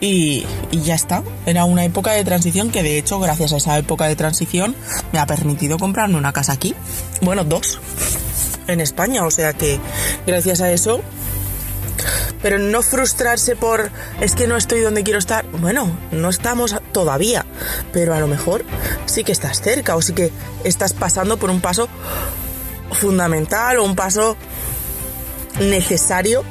y, 0.00 0.44
y, 0.70 0.82
ya 0.82 0.94
está. 0.94 1.22
Era 1.46 1.64
una 1.64 1.84
época 1.84 2.12
de 2.12 2.24
transición 2.24 2.70
que 2.70 2.82
de 2.82 2.98
hecho 2.98 3.18
gracias 3.18 3.52
a 3.52 3.56
esa 3.56 3.78
época 3.78 4.06
de 4.06 4.16
transición 4.16 4.76
me 5.12 5.18
ha 5.18 5.26
permitido 5.26 5.78
comprarme 5.78 6.16
una 6.16 6.32
casa 6.32 6.52
aquí. 6.52 6.74
Bueno, 7.22 7.44
dos. 7.44 7.80
En 8.68 8.80
España, 8.80 9.24
o 9.24 9.30
sea 9.30 9.52
que 9.52 9.78
gracias 10.26 10.60
a 10.60 10.72
eso 10.72 11.00
pero 12.42 12.58
no 12.58 12.82
frustrarse 12.82 13.56
por 13.56 13.90
es 14.20 14.34
que 14.34 14.46
no 14.46 14.56
estoy 14.56 14.80
donde 14.80 15.02
quiero 15.02 15.18
estar. 15.18 15.46
Bueno, 15.50 15.96
no 16.12 16.28
estamos 16.28 16.76
todavía, 16.92 17.44
pero 17.92 18.14
a 18.14 18.20
lo 18.20 18.26
mejor 18.26 18.64
sí 19.06 19.24
que 19.24 19.32
estás 19.32 19.60
cerca 19.60 19.96
o 19.96 20.02
sí 20.02 20.12
que 20.12 20.30
estás 20.64 20.92
pasando 20.92 21.38
por 21.38 21.50
un 21.50 21.60
paso 21.60 21.88
fundamental 22.92 23.78
o 23.78 23.84
un 23.84 23.96
paso 23.96 24.36
necesario 25.60 26.44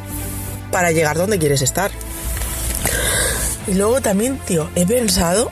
para 0.72 0.92
llegar 0.92 1.18
donde 1.18 1.40
quieres 1.40 1.62
estar. 1.62 1.92
Y 3.68 3.74
luego 3.74 4.02
también, 4.02 4.38
tío, 4.40 4.70
he 4.76 4.86
pensado 4.86 5.50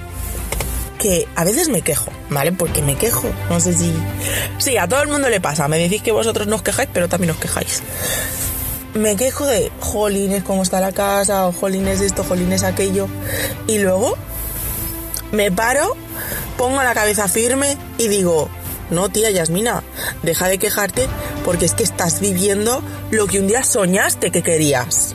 que 0.99 1.27
a 1.35 1.43
veces 1.43 1.69
me 1.69 1.81
quejo, 1.81 2.11
¿vale? 2.29 2.51
Porque 2.51 2.81
me 2.81 2.95
quejo. 2.95 3.27
No 3.49 3.59
sé 3.59 3.73
si... 3.73 3.93
Sí, 4.57 4.77
a 4.77 4.87
todo 4.87 5.01
el 5.01 5.09
mundo 5.09 5.29
le 5.29 5.41
pasa. 5.41 5.67
Me 5.67 5.77
decís 5.77 6.01
que 6.01 6.11
vosotros 6.11 6.47
no 6.47 6.57
os 6.57 6.61
quejáis, 6.61 6.89
pero 6.93 7.09
también 7.09 7.31
os 7.31 7.37
quejáis 7.37 7.81
me 8.93 9.15
quejo 9.15 9.45
de 9.45 9.71
jolines, 9.79 10.43
cómo 10.43 10.63
está 10.63 10.79
la 10.79 10.91
casa, 10.91 11.47
o 11.47 11.51
jolines 11.51 12.01
esto, 12.01 12.23
jolines 12.23 12.63
aquello. 12.63 13.07
Y 13.67 13.79
luego 13.79 14.15
me 15.31 15.51
paro, 15.51 15.95
pongo 16.57 16.81
la 16.83 16.93
cabeza 16.93 17.27
firme 17.27 17.77
y 17.97 18.07
digo, 18.07 18.49
no, 18.91 19.09
tía 19.09 19.31
Yasmina, 19.31 19.83
deja 20.21 20.47
de 20.47 20.59
quejarte 20.59 21.07
porque 21.43 21.65
es 21.65 21.73
que 21.73 21.83
estás 21.83 22.19
viviendo 22.19 22.83
lo 23.13 23.27
que 23.27 23.39
un 23.39 23.47
día 23.47 23.63
soñaste 23.63 24.31
que 24.31 24.41
querías. 24.41 25.13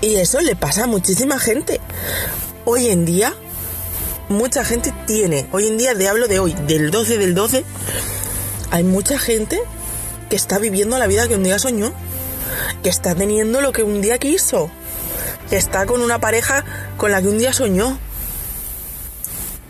Y 0.00 0.16
eso 0.16 0.40
le 0.40 0.54
pasa 0.54 0.84
a 0.84 0.86
muchísima 0.86 1.38
gente. 1.38 1.80
Hoy 2.64 2.88
en 2.88 3.04
día, 3.04 3.34
mucha 4.28 4.64
gente 4.64 4.94
tiene, 5.06 5.48
hoy 5.50 5.66
en 5.66 5.78
día, 5.78 5.94
de 5.94 6.08
hablo 6.08 6.28
de 6.28 6.38
hoy, 6.38 6.54
del 6.66 6.92
12 6.92 7.18
del 7.18 7.34
12, 7.34 7.64
hay 8.70 8.84
mucha 8.84 9.18
gente 9.18 9.60
que 10.30 10.36
está 10.36 10.60
viviendo 10.60 10.96
la 10.96 11.08
vida 11.08 11.26
que 11.26 11.34
un 11.34 11.42
día 11.42 11.58
soñó, 11.58 11.92
que 12.84 12.88
está 12.88 13.16
teniendo 13.16 13.60
lo 13.60 13.72
que 13.72 13.82
un 13.82 14.00
día 14.00 14.18
quiso, 14.18 14.70
que 15.50 15.56
está 15.56 15.86
con 15.86 16.02
una 16.02 16.20
pareja 16.20 16.64
con 16.96 17.10
la 17.10 17.20
que 17.20 17.28
un 17.28 17.38
día 17.38 17.52
soñó. 17.52 17.98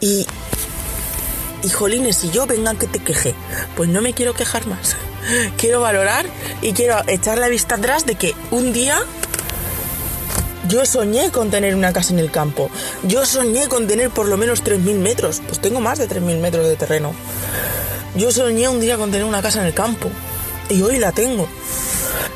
Y, 0.00 0.26
y 1.62 1.68
jolines, 1.70 2.16
si 2.16 2.30
yo 2.30 2.46
vengan 2.46 2.76
que 2.76 2.86
te 2.86 2.98
queje, 2.98 3.34
pues 3.74 3.88
no 3.88 4.02
me 4.02 4.12
quiero 4.12 4.34
quejar 4.34 4.66
más. 4.66 4.96
Quiero 5.56 5.80
valorar 5.80 6.26
y 6.60 6.72
quiero 6.72 6.96
echar 7.06 7.38
la 7.38 7.48
vista 7.48 7.76
atrás 7.76 8.06
de 8.06 8.14
que 8.16 8.34
un 8.50 8.72
día 8.72 9.00
yo 10.68 10.86
soñé 10.86 11.30
con 11.30 11.50
tener 11.50 11.74
una 11.74 11.92
casa 11.92 12.12
en 12.12 12.18
el 12.18 12.30
campo. 12.30 12.70
Yo 13.02 13.26
soñé 13.26 13.68
con 13.68 13.86
tener 13.86 14.10
por 14.10 14.26
lo 14.26 14.36
menos 14.36 14.62
3.000 14.62 14.98
metros. 14.98 15.42
Pues 15.46 15.60
tengo 15.60 15.80
más 15.80 15.98
de 15.98 16.08
3.000 16.08 16.38
metros 16.38 16.66
de 16.66 16.76
terreno. 16.76 17.12
Yo 18.16 18.30
soñé 18.30 18.68
un 18.68 18.80
día 18.80 18.96
con 18.96 19.10
tener 19.10 19.26
una 19.26 19.42
casa 19.42 19.60
en 19.60 19.66
el 19.66 19.74
campo. 19.74 20.08
Y 20.70 20.80
hoy 20.82 20.98
la 20.98 21.12
tengo. 21.12 21.48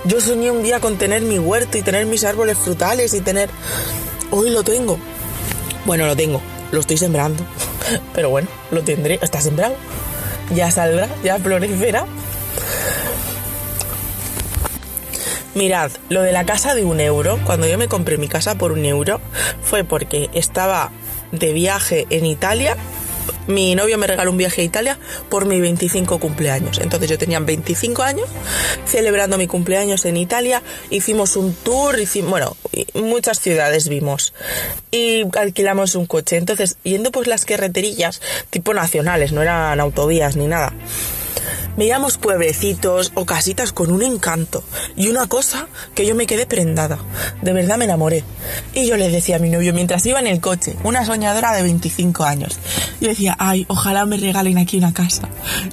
Yo 0.05 0.21
soñé 0.21 0.51
un 0.51 0.63
día 0.63 0.81
con 0.81 0.99
tener 0.99 1.23
mi 1.23 1.39
huerto 1.39 1.79
y 1.79 1.83
tener 1.83 2.07
mis 2.07 2.25
árboles 2.25 2.59
frutales 2.59 3.15
y 3.15 3.21
tener... 3.21 3.49
Hoy 4.31 4.51
lo 4.51 4.63
tengo. 4.65 4.99
Bueno, 5.85 6.07
lo 6.07 6.17
tengo. 6.17 6.41
Lo 6.73 6.81
estoy 6.81 6.97
sembrando. 6.97 7.45
Pero 8.15 8.31
bueno, 8.31 8.49
lo 8.71 8.83
tendré. 8.83 9.19
Está 9.23 9.41
sembrado. 9.41 9.77
Ya 10.55 10.71
saldrá, 10.71 11.09
ya 11.23 11.39
florecerá. 11.39 12.07
Mirad, 15.57 15.91
lo 16.11 16.21
de 16.21 16.33
la 16.33 16.45
casa 16.45 16.75
de 16.75 16.85
un 16.85 17.01
euro, 17.01 17.41
cuando 17.47 17.67
yo 17.67 17.79
me 17.79 17.89
compré 17.89 18.19
mi 18.19 18.29
casa 18.29 18.57
por 18.57 18.73
un 18.73 18.85
euro, 18.85 19.23
fue 19.63 19.85
porque 19.85 20.29
estaba 20.35 20.93
de 21.33 21.55
viaje 21.55 22.07
en 22.11 22.27
Italia. 22.27 22.77
Mi 23.47 23.75
novio 23.75 23.97
me 23.97 24.07
regaló 24.07 24.33
un 24.33 24.37
viaje 24.37 24.61
a 24.61 24.65
Italia 24.65 24.99
por 25.31 25.47
mi 25.47 25.59
25 25.59 26.19
cumpleaños. 26.19 26.79
Entonces 26.79 27.09
yo 27.09 27.17
tenía 27.17 27.41
25 27.41 28.03
años 28.03 28.29
celebrando 28.85 29.39
mi 29.39 29.47
cumpleaños 29.47 30.05
en 30.05 30.19
Italia. 30.19 30.63
Hicimos 30.91 31.37
un 31.37 31.55
tour, 31.55 31.99
hicimos, 31.99 32.33
bueno, 32.33 32.55
muchas 32.93 33.41
ciudades 33.41 33.89
vimos. 33.89 34.35
Y 34.91 35.23
alquilamos 35.39 35.95
un 35.95 36.05
coche. 36.05 36.37
Entonces, 36.37 36.77
yendo 36.83 37.11
por 37.11 37.29
las 37.29 37.47
carreterillas 37.47 38.21
tipo 38.51 38.75
nacionales, 38.75 39.33
no 39.33 39.41
eran 39.41 39.81
autovías 39.81 40.37
ni 40.37 40.49
nada 40.49 40.75
Veíamos 41.77 42.19
pueblecitos 42.19 43.13
o 43.15 43.27
casitas 43.27 43.73
con 43.73 43.93
un 43.93 44.03
encanto. 44.03 44.65
Y 44.97 45.09
una 45.09 45.27
cosa 45.27 45.67
que 45.95 46.07
yo 46.07 46.15
me 46.15 46.27
quedé 46.27 46.47
prendada. 46.47 46.99
De 47.43 47.53
verdad 47.53 47.77
me 47.77 47.85
enamoré. 47.85 48.25
Y 48.75 48.87
yo 48.87 48.97
le 48.97 49.11
decía 49.11 49.37
a 49.37 49.39
mi 49.39 49.51
novio 49.51 49.75
mientras 49.75 50.05
iba 50.07 50.21
en 50.21 50.27
el 50.27 50.41
coche, 50.41 50.77
una 50.85 51.05
soñadora 51.05 51.53
de 51.53 51.63
25 51.63 52.25
años. 52.25 52.59
Yo 53.01 53.09
decía, 53.09 53.37
ay, 53.39 53.67
ojalá 53.69 54.07
me 54.07 54.17
regalen 54.17 54.59
aquí 54.59 54.79
una 54.79 54.95
casa. 54.95 55.29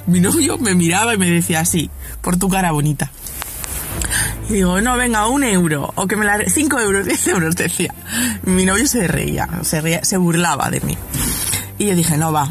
Mi 0.06 0.20
novio 0.20 0.58
me 0.58 0.74
miraba 0.74 1.14
y 1.14 1.18
me 1.18 1.30
decía 1.30 1.60
así, 1.60 1.90
por 2.20 2.36
tu 2.36 2.48
cara 2.48 2.72
bonita. 2.72 3.10
Y 4.48 4.54
digo, 4.54 4.80
no, 4.80 4.96
venga, 4.96 5.26
un 5.26 5.42
euro, 5.44 5.92
o 5.96 6.06
que 6.06 6.16
me 6.16 6.24
la... 6.24 6.38
Cinco 6.48 6.78
euros, 6.78 7.06
diez 7.06 7.26
euros, 7.28 7.56
decía. 7.56 7.94
Mi 8.42 8.64
novio 8.64 8.86
se 8.86 9.08
reía, 9.08 9.48
se 9.62 9.80
reía, 9.80 10.04
se 10.04 10.16
burlaba 10.16 10.70
de 10.70 10.80
mí. 10.80 10.98
Y 11.78 11.86
yo 11.86 11.94
dije, 11.94 12.16
no, 12.18 12.32
va, 12.32 12.50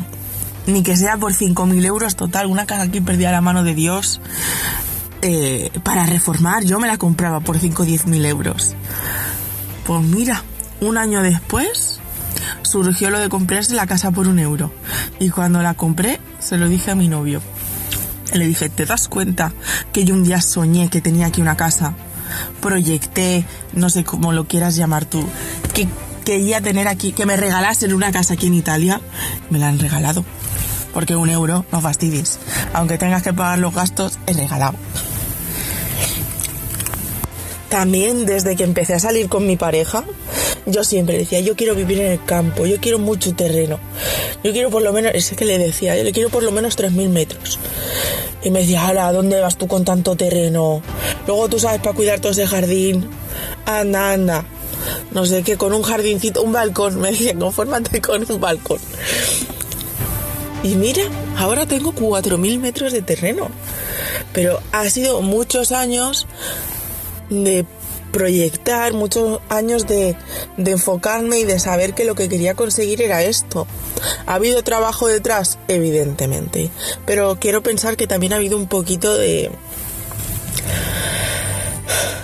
ni 0.68 0.84
que 0.84 0.96
sea 0.96 1.18
por 1.18 1.34
5.000 1.34 1.86
euros 1.86 2.16
total, 2.16 2.48
una 2.48 2.66
casa 2.66 2.84
aquí 2.84 3.02
perdida 3.02 3.30
a 3.30 3.34
la 3.34 3.42
mano 3.42 3.64
de 3.64 3.76
Dios. 3.76 4.22
Eh, 5.26 5.72
para 5.84 6.06
reformar, 6.06 6.66
yo 6.66 6.80
me 6.80 6.88
la 6.88 6.98
compraba 6.98 7.40
por 7.40 7.58
5 7.58 7.84
o 7.84 7.86
10 7.86 8.08
mil 8.08 8.26
euros. 8.26 8.76
Pues 9.86 10.02
mira, 10.02 10.44
un 10.82 10.98
año 10.98 11.22
después 11.22 12.02
surgió 12.62 13.10
lo 13.10 13.20
de 13.20 13.30
comprarse 13.30 13.74
la 13.74 13.88
casa 13.88 14.12
por 14.12 14.28
un 14.28 14.38
euro. 14.38 14.74
Y 15.20 15.30
cuando 15.30 15.62
la 15.62 15.76
compré, 15.76 16.20
se 16.40 16.58
lo 16.58 16.68
dije 16.68 16.92
a 16.92 16.96
mi 16.96 17.08
novio. 17.08 17.42
Le 18.34 18.46
dije, 18.46 18.68
¿te 18.68 18.86
das 18.86 19.08
cuenta 19.08 19.54
que 19.94 20.04
yo 20.04 20.14
un 20.14 20.26
día 20.26 20.42
soñé 20.42 20.90
que 20.90 21.00
tenía 21.00 21.28
aquí 21.28 21.40
una 21.40 21.56
casa? 21.56 21.94
Proyecté, 22.60 23.46
no 23.74 23.90
sé 23.90 24.04
cómo 24.04 24.34
lo 24.34 24.46
quieras 24.48 24.76
llamar 24.76 25.06
tú, 25.06 25.24
que 25.74 25.88
quería 26.26 26.60
tener 26.60 26.90
aquí, 26.90 27.14
que 27.14 27.26
me 27.26 27.38
regalasen 27.38 27.94
una 27.94 28.12
casa 28.12 28.34
aquí 28.34 28.48
en 28.48 28.56
Italia. 28.56 29.00
Me 29.50 29.60
la 29.60 29.70
han 29.70 29.80
regalado 29.80 30.26
porque 30.94 31.16
un 31.16 31.30
euro 31.30 31.66
no 31.72 31.82
fastidies. 31.82 32.40
Aunque 32.74 32.98
tengas 32.98 33.24
que 33.24 33.34
pagar 33.34 33.60
los 33.60 33.74
gastos, 33.74 34.20
es 34.28 34.38
regalado. 34.38 34.76
También 37.70 38.26
desde 38.26 38.56
que 38.56 38.64
empecé 38.64 38.94
a 38.94 39.00
salir 39.00 39.28
con 39.30 39.48
mi 39.48 39.58
pareja, 39.58 40.04
yo 40.68 40.84
siempre 40.84 41.18
decía, 41.18 41.40
yo 41.40 41.56
quiero 41.56 41.74
vivir 41.74 42.00
en 42.02 42.12
el 42.12 42.24
campo, 42.24 42.68
yo 42.68 42.80
quiero 42.80 43.00
mucho 43.00 43.34
terreno. 43.34 43.80
Yo 44.44 44.52
quiero 44.52 44.70
por 44.70 44.84
lo 44.84 44.94
menos, 44.94 45.12
es 45.16 45.32
que 45.32 45.46
le 45.46 45.58
decía, 45.58 45.98
yo 45.98 46.04
le 46.04 46.12
quiero 46.12 46.30
por 46.30 46.44
lo 46.44 46.52
menos 46.52 46.78
3.000 46.78 47.10
metros. 47.10 47.58
Y 48.44 48.52
me 48.52 48.60
decía, 48.60 48.88
¿a 48.88 49.12
¿dónde 49.12 49.40
vas 49.40 49.58
tú 49.58 49.68
con 49.68 49.86
tanto 49.86 50.16
terreno? 50.16 50.82
Luego 51.26 51.50
tú 51.50 51.60
sabes 51.60 51.82
para 51.82 51.96
cuidar 51.96 52.20
todo 52.20 52.32
ese 52.32 52.46
jardín. 52.46 53.10
Anda, 53.66 54.14
anda. 54.14 54.46
No 55.12 55.26
sé 55.26 55.44
qué, 55.44 55.58
con 55.58 55.74
un 55.74 55.82
jardincito, 55.82 56.42
un 56.44 56.52
balcón. 56.52 57.00
Me 57.02 57.12
decía, 57.12 57.34
confórmate 57.36 58.02
con 58.02 58.30
un 58.30 58.40
balcón. 58.40 58.80
Y 60.64 60.76
mira, 60.76 61.04
ahora 61.38 61.66
tengo 61.66 61.94
4.000 61.94 62.60
metros 62.60 62.94
de 62.94 63.02
terreno. 63.02 63.50
Pero 64.32 64.62
ha 64.72 64.90
sido 64.90 65.22
muchos 65.22 65.74
años 65.74 66.26
de 67.30 67.66
proyectar, 68.14 68.94
muchos 68.94 69.42
años 69.50 69.88
de, 69.88 70.16
enfocarme 70.58 71.40
y 71.40 71.44
de 71.44 71.60
saber 71.60 71.94
que 71.94 72.06
lo 72.06 72.16
que 72.16 72.30
quería 72.30 72.54
conseguir 72.54 73.02
era 73.02 73.24
esto. 73.24 73.68
¿Ha 74.26 74.36
habido 74.36 74.64
trabajo 74.64 75.08
detrás? 75.08 75.58
Evidentemente. 75.68 76.70
Pero 77.06 77.38
quiero 77.40 77.62
pensar 77.62 77.98
que 77.98 78.08
también 78.08 78.32
ha 78.32 78.38
habido 78.38 78.58
un 78.58 78.68
poquito 78.68 79.14
de 79.14 79.52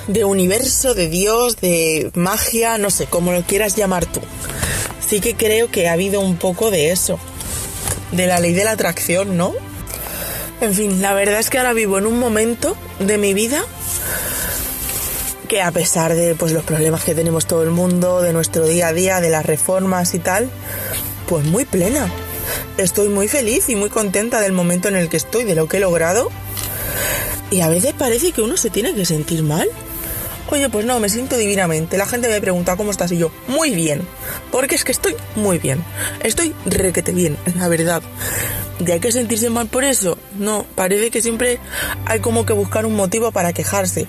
de 0.07 0.25
universo, 0.25 0.95
de 0.95 1.07
Dios, 1.07 1.57
de 1.57 2.09
magia, 2.15 2.79
no 2.79 2.89
sé, 2.89 3.05
como 3.05 3.31
lo 3.31 3.43
quieras 3.43 3.75
llamar 3.75 4.07
tú. 4.07 4.21
Sí 5.07 5.19
que 5.19 5.35
creo 5.35 5.69
que 5.69 5.87
ha 5.87 5.93
habido 5.93 6.21
un 6.21 6.37
poco 6.37 6.71
de 6.71 6.91
eso 6.91 7.19
de 8.11 8.27
la 8.27 8.39
ley 8.39 8.53
de 8.53 8.63
la 8.63 8.71
atracción, 8.71 9.37
¿no? 9.37 9.53
En 10.61 10.73
fin, 10.73 11.01
la 11.01 11.13
verdad 11.13 11.39
es 11.39 11.49
que 11.49 11.57
ahora 11.57 11.73
vivo 11.73 11.97
en 11.97 12.05
un 12.05 12.19
momento 12.19 12.75
de 12.99 13.17
mi 13.17 13.33
vida 13.33 13.63
que 15.47 15.61
a 15.61 15.71
pesar 15.71 16.13
de 16.13 16.35
pues 16.35 16.51
los 16.51 16.63
problemas 16.63 17.03
que 17.03 17.15
tenemos 17.15 17.47
todo 17.47 17.63
el 17.63 17.71
mundo, 17.71 18.21
de 18.21 18.33
nuestro 18.33 18.67
día 18.67 18.89
a 18.89 18.93
día, 18.93 19.19
de 19.19 19.29
las 19.29 19.45
reformas 19.45 20.13
y 20.13 20.19
tal, 20.19 20.49
pues 21.27 21.43
muy 21.45 21.65
plena. 21.65 22.07
Estoy 22.77 23.09
muy 23.09 23.27
feliz 23.27 23.67
y 23.67 23.75
muy 23.75 23.89
contenta 23.89 24.41
del 24.41 24.51
momento 24.51 24.87
en 24.87 24.95
el 24.95 25.09
que 25.09 25.17
estoy, 25.17 25.45
de 25.45 25.55
lo 25.55 25.67
que 25.67 25.77
he 25.77 25.79
logrado. 25.79 26.29
Y 27.51 27.61
a 27.61 27.69
veces 27.69 27.93
parece 27.93 28.31
que 28.31 28.41
uno 28.41 28.57
se 28.57 28.69
tiene 28.69 28.93
que 28.93 29.05
sentir 29.05 29.41
mal. 29.41 29.67
Oye, 30.51 30.67
pues 30.69 30.83
no, 30.85 30.99
me 30.99 31.09
siento 31.09 31.37
divinamente. 31.37 31.97
La 31.97 32.07
gente 32.07 32.27
me 32.27 32.41
pregunta 32.41 32.75
cómo 32.75 32.89
estás 32.89 33.11
y 33.11 33.17
yo, 33.17 33.31
muy 33.47 33.71
bien. 33.71 34.01
Porque 34.51 34.75
es 34.75 34.83
que 34.83 34.91
estoy 34.91 35.15
muy 35.35 35.59
bien. 35.59 35.83
Estoy 36.23 36.55
requete 36.65 37.11
bien, 37.11 37.37
la 37.57 37.67
verdad. 37.67 38.01
¿Y 38.79 38.89
hay 38.91 38.99
que 38.99 39.11
sentirse 39.11 39.49
mal 39.49 39.67
por 39.67 39.83
eso? 39.83 40.17
No, 40.37 40.65
parece 40.75 41.11
que 41.11 41.21
siempre 41.21 41.59
hay 42.05 42.19
como 42.19 42.45
que 42.45 42.53
buscar 42.53 42.85
un 42.85 42.95
motivo 42.95 43.31
para 43.31 43.53
quejarse. 43.53 44.07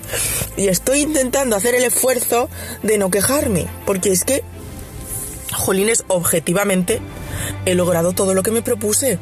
Y 0.57 0.67
estoy 0.67 1.01
intentando 1.01 1.55
hacer 1.55 1.75
el 1.75 1.83
esfuerzo 1.83 2.49
de 2.81 2.97
no 2.97 3.11
quejarme. 3.11 3.67
Porque 3.85 4.11
es 4.11 4.23
que, 4.23 4.43
jolines, 5.53 6.05
objetivamente, 6.07 7.01
he 7.65 7.75
logrado 7.75 8.13
todo 8.13 8.33
lo 8.33 8.41
que 8.41 8.51
me 8.51 8.63
propuse. 8.63 9.19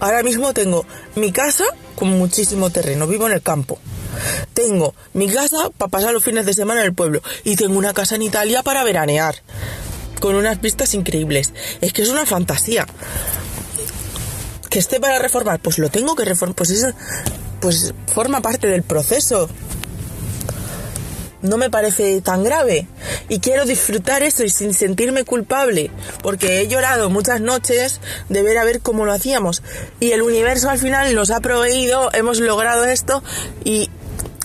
Ahora 0.00 0.22
mismo 0.22 0.52
tengo 0.52 0.84
mi 1.16 1.32
casa 1.32 1.64
con 1.94 2.10
muchísimo 2.10 2.70
terreno, 2.70 3.06
vivo 3.06 3.26
en 3.26 3.32
el 3.32 3.42
campo. 3.42 3.78
Tengo 4.58 4.92
mi 5.14 5.28
casa 5.28 5.70
para 5.78 5.88
pasar 5.88 6.12
los 6.12 6.24
fines 6.24 6.44
de 6.44 6.52
semana 6.52 6.80
en 6.80 6.86
el 6.88 6.92
pueblo 6.92 7.22
y 7.44 7.54
tengo 7.54 7.78
una 7.78 7.94
casa 7.94 8.16
en 8.16 8.22
Italia 8.22 8.64
para 8.64 8.82
veranear 8.82 9.36
con 10.18 10.34
unas 10.34 10.60
vistas 10.60 10.94
increíbles. 10.94 11.54
Es 11.80 11.92
que 11.92 12.02
es 12.02 12.08
una 12.08 12.26
fantasía. 12.26 12.84
Que 14.68 14.80
esté 14.80 14.98
para 14.98 15.20
reformar, 15.20 15.60
pues 15.60 15.78
lo 15.78 15.90
tengo 15.90 16.16
que 16.16 16.24
reformar, 16.24 16.56
pues 16.56 16.70
eso, 16.70 16.88
pues 17.60 17.94
forma 18.12 18.40
parte 18.40 18.66
del 18.66 18.82
proceso. 18.82 19.48
No 21.40 21.56
me 21.56 21.70
parece 21.70 22.20
tan 22.20 22.42
grave 22.42 22.88
y 23.28 23.38
quiero 23.38 23.64
disfrutar 23.64 24.24
eso 24.24 24.42
y 24.42 24.48
sin 24.50 24.74
sentirme 24.74 25.22
culpable, 25.22 25.92
porque 26.20 26.58
he 26.58 26.66
llorado 26.66 27.10
muchas 27.10 27.40
noches 27.40 28.00
de 28.28 28.42
ver 28.42 28.58
a 28.58 28.64
ver 28.64 28.80
cómo 28.80 29.06
lo 29.06 29.12
hacíamos 29.12 29.62
y 30.00 30.10
el 30.10 30.22
universo 30.22 30.68
al 30.68 30.80
final 30.80 31.14
nos 31.14 31.30
ha 31.30 31.38
proveído, 31.38 32.10
hemos 32.12 32.40
logrado 32.40 32.86
esto 32.86 33.22
y 33.62 33.88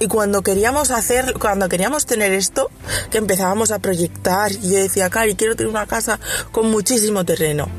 Y 0.04 0.08
cuando 0.08 0.42
queríamos 0.42 0.92
hacer, 0.92 1.34
cuando 1.40 1.70
queríamos 1.70 2.06
tener 2.06 2.34
esto, 2.34 2.70
que 3.10 3.20
empezábamos 3.20 3.72
a 3.72 3.80
proyectar, 3.80 4.52
y 4.52 4.72
yo 4.72 4.76
decía, 4.76 5.10
Cari, 5.10 5.36
quiero 5.36 5.56
tener 5.56 5.70
una 5.70 5.86
casa 5.86 6.20
con 6.52 6.70
muchísimo 6.70 7.24
terreno. 7.24 7.70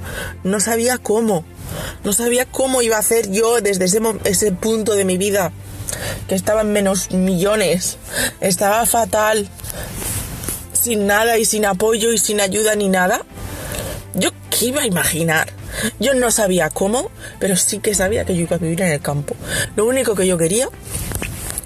No 0.42 0.58
sabía 0.58 0.96
cómo. 0.96 1.44
No 2.02 2.14
sabía 2.14 2.46
cómo 2.46 2.80
iba 2.80 2.96
a 2.96 3.00
hacer 3.00 3.30
yo 3.30 3.60
desde 3.60 3.84
ese, 3.84 4.00
ese 4.24 4.52
punto 4.52 4.94
de 4.94 5.04
mi 5.04 5.18
vida, 5.18 5.52
que 6.26 6.34
estaba 6.34 6.62
en 6.62 6.72
menos 6.72 7.10
millones. 7.10 7.98
Estaba 8.40 8.86
fatal, 8.86 9.46
sin 10.72 11.06
nada 11.06 11.36
y 11.36 11.44
sin 11.44 11.66
apoyo 11.66 12.10
y 12.10 12.16
sin 12.16 12.40
ayuda 12.40 12.74
ni 12.74 12.88
nada. 12.88 13.20
Yo 14.14 14.30
qué 14.48 14.68
iba 14.68 14.80
a 14.80 14.86
imaginar. 14.86 15.52
Yo 16.00 16.14
no 16.14 16.30
sabía 16.30 16.70
cómo, 16.70 17.10
pero 17.38 17.54
sí 17.54 17.80
que 17.80 17.94
sabía 17.94 18.24
que 18.24 18.34
yo 18.34 18.44
iba 18.44 18.56
a 18.56 18.60
vivir 18.60 18.80
en 18.80 18.92
el 18.92 19.00
campo. 19.02 19.36
Lo 19.76 19.84
único 19.84 20.14
que 20.14 20.26
yo 20.26 20.38
quería 20.38 20.70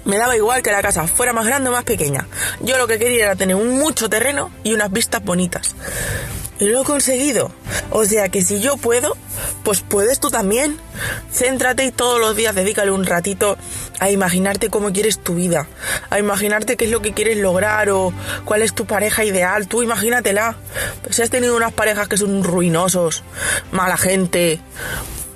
me 0.09 0.17
daba 0.17 0.35
igual 0.35 0.63
que 0.63 0.71
la 0.71 0.81
casa 0.81 1.07
fuera 1.07 1.33
más 1.33 1.45
grande 1.45 1.69
o 1.69 1.73
más 1.73 1.83
pequeña. 1.83 2.27
Yo 2.61 2.77
lo 2.77 2.87
que 2.87 2.97
quería 2.97 3.25
era 3.25 3.35
tener 3.35 3.55
un 3.55 3.77
mucho 3.79 4.09
terreno 4.09 4.51
y 4.63 4.73
unas 4.73 4.91
vistas 4.91 5.23
bonitas. 5.23 5.75
Y 6.59 6.65
lo 6.65 6.81
he 6.81 6.83
conseguido. 6.83 7.51
O 7.91 8.03
sea 8.05 8.27
que 8.29 8.41
si 8.41 8.59
yo 8.59 8.75
puedo, 8.75 9.15
pues 9.63 9.81
puedes 9.81 10.19
tú 10.19 10.29
también. 10.29 10.77
Céntrate 11.31 11.85
y 11.85 11.91
todos 11.91 12.19
los 12.19 12.35
días 12.35 12.53
dedícale 12.53 12.91
un 12.91 13.05
ratito 13.05 13.57
a 13.99 14.09
imaginarte 14.09 14.69
cómo 14.69 14.91
quieres 14.91 15.19
tu 15.19 15.35
vida, 15.35 15.67
a 16.09 16.19
imaginarte 16.19 16.75
qué 16.75 16.85
es 16.85 16.91
lo 16.91 17.01
que 17.01 17.13
quieres 17.13 17.37
lograr 17.37 17.89
o 17.91 18.11
cuál 18.45 18.61
es 18.61 18.73
tu 18.73 18.85
pareja 18.85 19.23
ideal. 19.23 19.67
Tú 19.67 19.83
imagínatela. 19.83 20.57
si 21.09 21.21
has 21.21 21.29
tenido 21.29 21.55
unas 21.55 21.71
parejas 21.71 22.07
que 22.07 22.17
son 22.17 22.43
ruinosos, 22.43 23.23
mala 23.71 23.95
gente, 23.95 24.59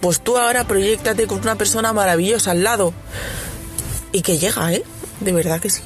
pues 0.02 0.20
tú 0.20 0.38
ahora 0.38 0.66
proyectate 0.66 1.28
con 1.28 1.40
una 1.40 1.56
persona 1.56 1.94
maravillosa 1.94 2.52
al 2.52 2.64
lado. 2.64 2.94
Y 4.14 4.22
que 4.22 4.38
llega, 4.38 4.72
¿eh? 4.72 4.84
De 5.20 5.34
verdad 5.34 5.60
que 5.60 5.70
sí. 5.70 5.82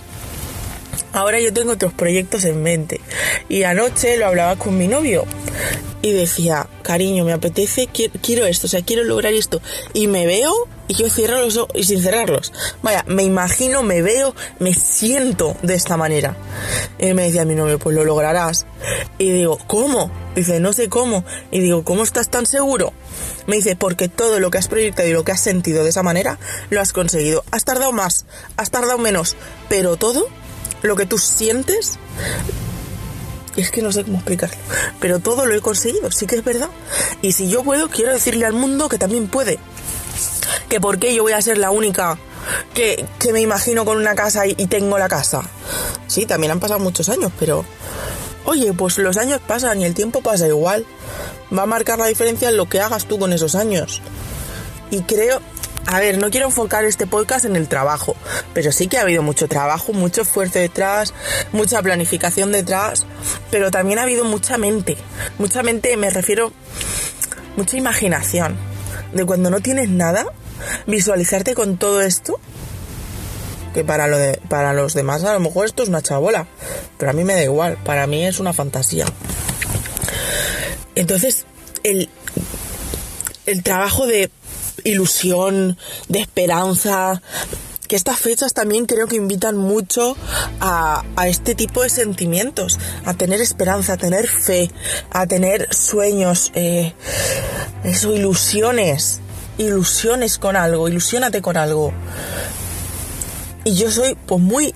Ahora 1.13 1.39
yo 1.39 1.51
tengo 1.51 1.71
otros 1.71 1.93
proyectos 1.93 2.45
en 2.45 2.61
mente. 2.61 3.01
Y 3.49 3.63
anoche 3.63 4.17
lo 4.17 4.27
hablaba 4.27 4.55
con 4.57 4.77
mi 4.77 4.87
novio. 4.87 5.25
Y 6.07 6.13
decía, 6.13 6.69
cariño, 6.83 7.25
me 7.25 7.33
apetece, 7.33 7.89
quiero, 8.21 8.45
esto, 8.45 8.67
o 8.67 8.69
sea, 8.69 8.81
quiero 8.81 9.03
lograr 9.03 9.33
esto. 9.33 9.59
Y 9.91 10.07
me 10.07 10.25
veo 10.25 10.53
y 10.87 10.93
yo 10.93 11.09
cierro 11.09 11.41
los 11.41 11.57
ojos 11.57 11.75
y 11.75 11.83
sin 11.83 12.01
cerrarlos. 12.01 12.53
Vaya, 12.81 13.03
me 13.07 13.23
imagino, 13.23 13.83
me 13.83 14.01
veo, 14.01 14.33
me 14.59 14.73
siento 14.73 15.57
de 15.63 15.75
esta 15.75 15.97
manera. 15.97 16.37
Y 16.97 17.13
me 17.13 17.23
decía 17.23 17.43
mi 17.43 17.55
novio, 17.55 17.77
pues 17.77 17.93
lo 17.93 18.05
lograrás. 18.05 18.65
Y 19.17 19.31
digo, 19.31 19.57
¿cómo? 19.67 20.09
Dice, 20.33 20.61
no 20.61 20.71
sé 20.71 20.87
cómo. 20.87 21.25
Y 21.51 21.59
digo, 21.59 21.83
¿cómo 21.83 22.03
estás 22.03 22.29
tan 22.29 22.45
seguro? 22.45 22.93
Me 23.47 23.57
dice, 23.57 23.75
porque 23.75 24.07
todo 24.07 24.39
lo 24.39 24.49
que 24.49 24.59
has 24.59 24.69
proyectado 24.69 25.09
y 25.09 25.11
lo 25.11 25.25
que 25.25 25.33
has 25.33 25.41
sentido 25.41 25.83
de 25.83 25.89
esa 25.89 26.03
manera, 26.03 26.39
lo 26.69 26.79
has 26.79 26.93
conseguido. 26.93 27.43
Has 27.51 27.65
tardado 27.65 27.91
más, 27.91 28.25
has 28.55 28.71
tardado 28.71 28.97
menos, 28.97 29.35
pero 29.67 29.97
todo 29.97 30.29
lo 30.83 30.95
que 30.95 31.05
tú 31.05 31.17
sientes, 31.17 31.99
es 33.61 33.71
que 33.71 33.81
no 33.81 33.91
sé 33.91 34.03
cómo 34.03 34.17
explicarlo, 34.17 34.57
pero 34.99 35.19
todo 35.19 35.45
lo 35.45 35.55
he 35.55 35.61
conseguido, 35.61 36.11
sí 36.11 36.27
que 36.27 36.35
es 36.35 36.43
verdad. 36.43 36.69
Y 37.21 37.31
si 37.33 37.49
yo 37.49 37.63
puedo, 37.63 37.89
quiero 37.89 38.13
decirle 38.13 38.45
al 38.45 38.53
mundo 38.53 38.87
que 38.87 38.97
también 38.97 39.27
puede. 39.27 39.59
Que 40.69 40.79
por 40.79 40.99
qué 40.99 41.13
yo 41.13 41.23
voy 41.23 41.33
a 41.33 41.41
ser 41.41 41.57
la 41.57 41.71
única 41.71 42.17
que, 42.73 43.05
me 43.31 43.41
imagino 43.41 43.85
con 43.85 43.97
una 43.97 44.15
casa 44.15 44.45
y, 44.45 44.55
y 44.57 44.67
tengo 44.67 44.97
la 44.97 45.09
casa. 45.09 45.41
Sí, 46.07 46.25
también 46.25 46.51
han 46.51 46.59
pasado 46.59 46.79
muchos 46.79 47.09
años, 47.09 47.31
pero... 47.39 47.65
Oye, 48.45 48.71
pues 48.71 48.97
los 48.97 49.17
años 49.17 49.41
pasan 49.45 49.81
y 49.81 49.85
el 49.85 49.93
tiempo 49.93 50.21
pasa 50.21 50.47
igual. 50.47 50.85
Va 51.55 51.63
a 51.63 51.65
marcar 51.65 51.99
la 51.99 52.05
diferencia 52.05 52.47
en 52.47 52.55
lo 52.55 52.69
que 52.69 52.79
hagas 52.79 53.05
tú 53.05 53.19
con 53.19 53.33
esos 53.33 53.55
años. 53.55 54.01
Y 54.89 55.01
creo, 55.01 55.41
a 55.89 55.99
ver, 56.01 56.17
no 56.17 56.29
quiero 56.29 56.47
enfocar 56.47 56.83
este 56.83 57.07
podcast 57.07 57.45
en 57.45 57.55
el 57.55 57.69
trabajo, 57.69 58.17
pero 58.53 58.73
sí 58.73 58.87
que 58.87 58.97
ha 58.97 59.03
habido 59.03 59.23
mucho 59.23 59.47
trabajo, 59.47 59.93
mucho 59.93 60.23
esfuerzo 60.23 60.59
detrás, 60.59 61.13
mucha 61.53 61.81
planificación 61.81 62.51
detrás, 62.51 63.05
pero 63.51 63.71
también 63.71 63.97
ha 63.97 64.03
habido 64.03 64.25
mucha 64.25 64.57
mente. 64.57 64.97
Mucha 65.39 65.63
mente, 65.63 65.95
me 65.95 66.09
refiero, 66.09 66.51
mucha 67.55 67.77
imaginación. 67.77 68.57
De 69.13 69.25
cuando 69.25 69.49
no 69.49 69.61
tienes 69.61 69.87
nada, 69.87 70.25
visualizarte 70.87 71.55
con 71.55 71.77
todo 71.77 72.01
esto, 72.01 72.37
que 73.73 73.85
para, 73.85 74.07
los 74.07 74.93
demás 74.93 75.23
a 75.23 75.31
lo 75.31 75.39
mejor 75.39 75.67
esto 75.67 75.83
es 75.83 75.89
una 75.89 76.01
chabola, 76.01 76.47
pero 76.97 77.11
a 77.11 77.13
mí 77.13 77.23
me 77.23 77.33
da 77.33 77.43
igual, 77.43 77.77
para 77.85 78.07
mí 78.07 78.25
es 78.25 78.41
una 78.41 78.51
fantasía. 78.51 79.05
Entonces, 80.95 81.45
el, 81.83 82.09
el 83.45 83.63
trabajo 83.63 84.05
de 84.05 84.29
ilusión, 84.87 85.77
de 86.09 86.19
esperanza, 86.19 87.21
que 87.87 87.95
estas 87.95 88.19
fechas 88.19 88.53
también 88.53 88.85
creo 88.85 89.07
que 89.07 89.15
invitan 89.15 89.57
mucho 89.57 90.15
a, 90.59 91.03
este 91.25 91.55
tipo 91.55 91.83
de 91.83 91.89
sentimientos, 91.89 92.77
a 93.05 93.13
tener 93.13 93.41
esperanza, 93.41 93.93
a 93.93 93.97
tener 93.97 94.27
fe, 94.27 94.69
a 95.11 95.25
tener 95.25 95.73
sueños, 95.73 96.51
eh, 96.53 96.93
eso, 97.83 98.13
ilusiones, 98.13 99.21
ilusiones 99.57 100.37
con 100.37 100.55
algo, 100.55 100.89
ilusionate 100.89 101.41
con 101.41 101.57
algo. 101.57 101.93
Y 103.63 103.75
yo 103.75 103.91
soy 103.91 104.15
pues 104.25 104.41
muy 104.41 104.73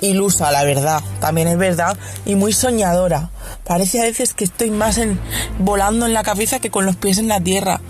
ilusa, 0.00 0.50
la 0.50 0.64
verdad, 0.64 1.02
también 1.20 1.48
es 1.48 1.58
verdad, 1.58 1.96
y 2.24 2.34
muy 2.34 2.52
soñadora. 2.52 3.30
Parece 3.64 4.00
a 4.00 4.04
veces 4.04 4.34
que 4.34 4.44
estoy 4.44 4.70
más 4.70 4.98
en, 4.98 5.18
volando 5.58 6.06
en 6.06 6.12
la 6.12 6.22
cabeza 6.22 6.58
que 6.58 6.70
con 6.70 6.86
los 6.86 6.96
pies 6.96 7.18
en 7.18 7.28
la 7.28 7.40
tierra. 7.40 7.80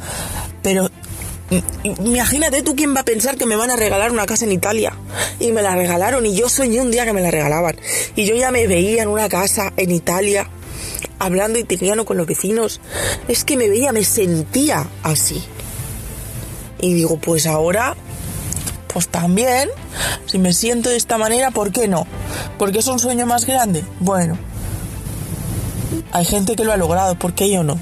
Pero 0.62 0.90
imagínate 1.84 2.62
tú 2.62 2.74
quién 2.74 2.94
va 2.94 3.00
a 3.00 3.04
pensar 3.04 3.36
que 3.36 3.46
me 3.46 3.56
van 3.56 3.70
a 3.70 3.76
regalar 3.76 4.10
una 4.10 4.26
casa 4.26 4.44
en 4.44 4.52
Italia. 4.52 4.94
Y 5.40 5.52
me 5.52 5.62
la 5.62 5.74
regalaron 5.74 6.26
y 6.26 6.34
yo 6.34 6.48
soñé 6.48 6.80
un 6.80 6.90
día 6.90 7.04
que 7.04 7.12
me 7.12 7.20
la 7.20 7.30
regalaban. 7.30 7.76
Y 8.14 8.24
yo 8.24 8.34
ya 8.34 8.50
me 8.50 8.66
veía 8.66 9.02
en 9.02 9.08
una 9.08 9.28
casa 9.28 9.72
en 9.76 9.90
Italia, 9.90 10.48
hablando 11.18 11.58
italiano 11.58 12.04
con 12.04 12.16
los 12.16 12.26
vecinos. 12.26 12.80
Es 13.28 13.44
que 13.44 13.56
me 13.56 13.68
veía, 13.68 13.92
me 13.92 14.04
sentía 14.04 14.88
así. 15.02 15.42
Y 16.80 16.94
digo, 16.94 17.18
pues 17.18 17.46
ahora, 17.46 17.96
pues 18.92 19.08
también, 19.08 19.68
si 20.26 20.38
me 20.38 20.52
siento 20.52 20.90
de 20.90 20.96
esta 20.96 21.18
manera, 21.18 21.50
¿por 21.50 21.72
qué 21.72 21.88
no? 21.88 22.06
Porque 22.58 22.80
es 22.80 22.86
un 22.86 22.98
sueño 22.98 23.26
más 23.26 23.46
grande. 23.46 23.84
Bueno, 24.00 24.38
hay 26.12 26.24
gente 26.24 26.56
que 26.56 26.64
lo 26.64 26.72
ha 26.72 26.76
logrado, 26.76 27.14
¿por 27.18 27.34
qué 27.34 27.50
yo 27.50 27.62
no? 27.62 27.78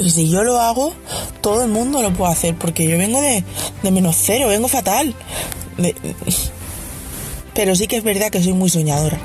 Y 0.00 0.08
si 0.08 0.30
yo 0.30 0.42
lo 0.42 0.58
hago, 0.58 0.94
todo 1.42 1.62
el 1.62 1.68
mundo 1.68 2.00
lo 2.00 2.10
puede 2.14 2.32
hacer, 2.32 2.56
porque 2.56 2.88
yo 2.88 2.96
vengo 2.96 3.20
de, 3.20 3.44
menos 3.90 4.16
cero, 4.18 4.48
vengo 4.48 4.66
fatal. 4.66 5.14
Pero 7.54 7.74
sí 7.76 7.86
que 7.86 7.98
es 7.98 8.02
verdad 8.02 8.30
que 8.30 8.42
soy 8.42 8.54
muy 8.54 8.70
soñadora. 8.70 9.18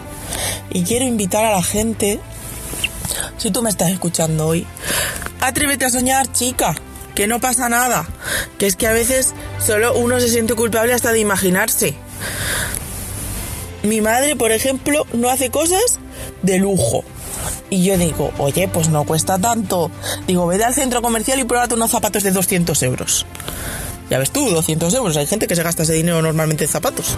Y 0.71 0.83
quiero 0.83 1.05
invitar 1.05 1.45
a 1.45 1.51
la 1.51 1.63
gente, 1.63 2.19
si 3.37 3.51
tú 3.51 3.61
me 3.61 3.69
estás 3.69 3.89
escuchando 3.89 4.47
hoy, 4.47 4.67
atrévete 5.39 5.85
a 5.85 5.89
soñar, 5.89 6.29
chica, 6.33 6.75
que 7.15 7.27
no 7.27 7.39
pasa 7.39 7.69
nada. 7.69 8.05
Que 8.57 8.67
es 8.67 8.75
que 8.75 8.87
a 8.87 8.91
veces 8.91 9.33
solo 9.65 9.97
uno 9.97 10.19
se 10.19 10.27
siente 10.27 10.55
culpable 10.55 10.93
hasta 10.93 11.13
de 11.13 11.21
imaginarse. 11.21 11.95
Mi 13.83 14.01
madre, 14.01 14.35
por 14.35 14.51
ejemplo, 14.51 15.07
no 15.13 15.29
hace 15.29 15.49
cosas 15.49 15.99
de 16.41 16.57
lujo. 16.57 17.05
Y 17.75 17.83
yo 17.83 17.97
digo, 17.97 18.31
oye, 18.37 18.69
pues 18.69 18.87
no 18.87 19.03
cuesta 19.03 19.37
tanto. 19.37 19.91
Digo, 20.27 20.47
vete 20.47 20.63
al 20.63 20.73
centro 20.73 21.01
comercial 21.01 21.41
y 21.41 21.43
pruébate 21.43 21.73
unos 21.73 21.91
zapatos 21.91 22.23
de 22.23 22.31
200 22.31 22.81
euros. 22.83 23.25
Ya 24.09 24.17
ves 24.17 24.31
tú, 24.31 24.49
200 24.49 24.93
euros. 24.93 25.17
Hay 25.17 25.27
gente 25.27 25.45
que 25.45 25.57
se 25.57 25.63
gasta 25.63 25.83
ese 25.83 25.91
dinero 25.91 26.21
normalmente 26.21 26.63
en 26.63 26.69
zapatos. 26.69 27.17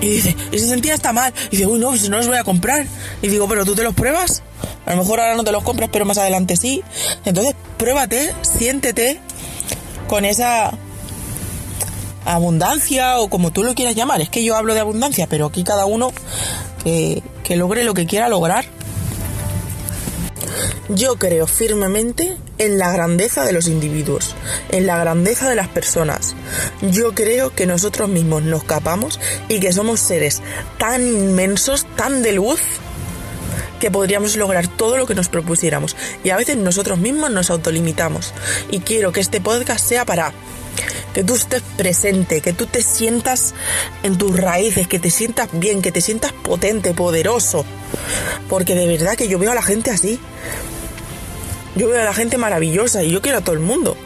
Y 0.00 0.06
dice, 0.06 0.36
y 0.52 0.58
se 0.60 0.68
sentía 0.68 0.94
hasta 0.94 1.12
mal. 1.12 1.34
Y 1.50 1.56
dice, 1.56 1.66
uy, 1.66 1.80
no, 1.80 1.88
pues 1.88 2.08
no 2.08 2.18
los 2.18 2.28
voy 2.28 2.36
a 2.36 2.44
comprar. 2.44 2.86
Y 3.20 3.26
digo, 3.26 3.48
pero 3.48 3.64
tú 3.64 3.74
te 3.74 3.82
los 3.82 3.92
pruebas. 3.92 4.44
A 4.86 4.92
lo 4.92 4.98
mejor 4.98 5.18
ahora 5.18 5.34
no 5.34 5.42
te 5.42 5.50
los 5.50 5.64
compras, 5.64 5.90
pero 5.92 6.04
más 6.04 6.18
adelante 6.18 6.56
sí. 6.56 6.84
Entonces, 7.24 7.56
pruébate, 7.76 8.32
siéntete 8.42 9.20
con 10.06 10.24
esa 10.24 10.70
abundancia 12.24 13.18
o 13.18 13.28
como 13.28 13.50
tú 13.50 13.64
lo 13.64 13.74
quieras 13.74 13.96
llamar. 13.96 14.20
Es 14.20 14.30
que 14.30 14.44
yo 14.44 14.54
hablo 14.54 14.74
de 14.74 14.80
abundancia, 14.80 15.26
pero 15.26 15.46
aquí 15.46 15.64
cada 15.64 15.86
uno 15.86 16.12
que, 16.84 17.20
que 17.42 17.56
logre 17.56 17.82
lo 17.82 17.94
que 17.94 18.06
quiera 18.06 18.28
lograr. 18.28 18.77
Yo 20.88 21.16
creo 21.16 21.46
firmemente 21.46 22.36
en 22.56 22.78
la 22.78 22.90
grandeza 22.90 23.44
de 23.44 23.52
los 23.52 23.68
individuos, 23.68 24.34
en 24.70 24.86
la 24.86 24.98
grandeza 24.98 25.48
de 25.48 25.54
las 25.54 25.68
personas. 25.68 26.34
Yo 26.80 27.14
creo 27.14 27.54
que 27.54 27.66
nosotros 27.66 28.08
mismos 28.08 28.42
nos 28.42 28.64
capamos 28.64 29.20
y 29.48 29.60
que 29.60 29.72
somos 29.72 30.00
seres 30.00 30.40
tan 30.78 31.06
inmensos, 31.06 31.86
tan 31.94 32.22
de 32.22 32.32
luz, 32.32 32.60
que 33.80 33.90
podríamos 33.90 34.36
lograr 34.36 34.66
todo 34.66 34.96
lo 34.96 35.06
que 35.06 35.14
nos 35.14 35.28
propusiéramos. 35.28 35.94
Y 36.24 36.30
a 36.30 36.36
veces 36.36 36.56
nosotros 36.56 36.98
mismos 36.98 37.30
nos 37.30 37.50
autolimitamos. 37.50 38.32
Y 38.70 38.80
quiero 38.80 39.12
que 39.12 39.20
este 39.20 39.42
podcast 39.42 39.86
sea 39.86 40.06
para 40.06 40.32
que 41.12 41.22
tú 41.22 41.34
estés 41.34 41.62
presente, 41.76 42.40
que 42.40 42.52
tú 42.52 42.66
te 42.66 42.82
sientas 42.82 43.54
en 44.02 44.16
tus 44.16 44.38
raíces, 44.38 44.88
que 44.88 44.98
te 44.98 45.10
sientas 45.10 45.48
bien, 45.52 45.82
que 45.82 45.92
te 45.92 46.00
sientas 46.00 46.32
potente, 46.32 46.94
poderoso. 46.94 47.64
Porque 48.48 48.74
de 48.74 48.86
verdad 48.86 49.16
que 49.16 49.28
yo 49.28 49.38
veo 49.38 49.52
a 49.52 49.54
la 49.54 49.62
gente 49.62 49.90
así. 49.90 50.18
Yo 51.76 51.88
veo 51.88 52.00
a 52.00 52.04
la 52.04 52.14
gente 52.14 52.38
maravillosa 52.38 53.02
y 53.02 53.10
yo 53.10 53.22
quiero 53.22 53.38
a 53.38 53.40
todo 53.40 53.54
el 53.54 53.60
mundo. 53.60 53.96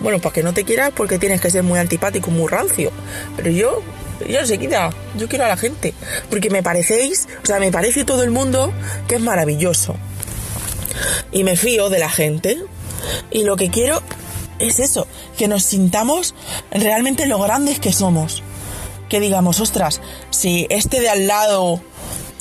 Bueno, 0.00 0.18
para 0.20 0.32
que 0.32 0.42
no 0.42 0.54
te 0.54 0.64
quieras 0.64 0.92
porque 0.94 1.18
tienes 1.18 1.40
que 1.40 1.50
ser 1.50 1.62
muy 1.62 1.78
antipático, 1.78 2.30
muy 2.30 2.48
rancio. 2.48 2.90
Pero 3.36 3.50
yo, 3.50 3.82
yo 4.28 4.40
enseguida, 4.40 4.90
yo 5.16 5.28
quiero 5.28 5.44
a 5.44 5.48
la 5.48 5.56
gente. 5.56 5.94
Porque 6.28 6.50
me 6.50 6.62
parecéis, 6.62 7.28
o 7.42 7.46
sea, 7.46 7.58
me 7.58 7.70
parece 7.70 8.04
todo 8.04 8.22
el 8.22 8.30
mundo 8.30 8.72
que 9.08 9.16
es 9.16 9.20
maravilloso. 9.20 9.96
Y 11.32 11.44
me 11.44 11.56
fío 11.56 11.90
de 11.90 11.98
la 11.98 12.10
gente. 12.10 12.58
Y 13.30 13.44
lo 13.44 13.56
que 13.56 13.70
quiero 13.70 14.02
es 14.58 14.78
eso, 14.78 15.06
que 15.36 15.48
nos 15.48 15.64
sintamos 15.64 16.34
realmente 16.70 17.26
lo 17.26 17.38
grandes 17.38 17.80
que 17.80 17.92
somos. 17.92 18.42
Que 19.08 19.20
digamos, 19.20 19.60
ostras, 19.60 20.00
si 20.30 20.66
este 20.70 21.00
de 21.00 21.08
al 21.08 21.26
lado 21.26 21.80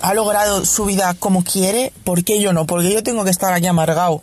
ha 0.01 0.13
logrado 0.13 0.65
su 0.65 0.85
vida 0.85 1.13
como 1.13 1.43
quiere, 1.43 1.91
¿por 2.03 2.23
qué 2.23 2.39
yo 2.39 2.53
no? 2.53 2.65
Porque 2.65 2.91
yo 2.91 3.03
tengo 3.03 3.23
que 3.23 3.29
estar 3.29 3.53
aquí 3.53 3.67
amargado 3.67 4.21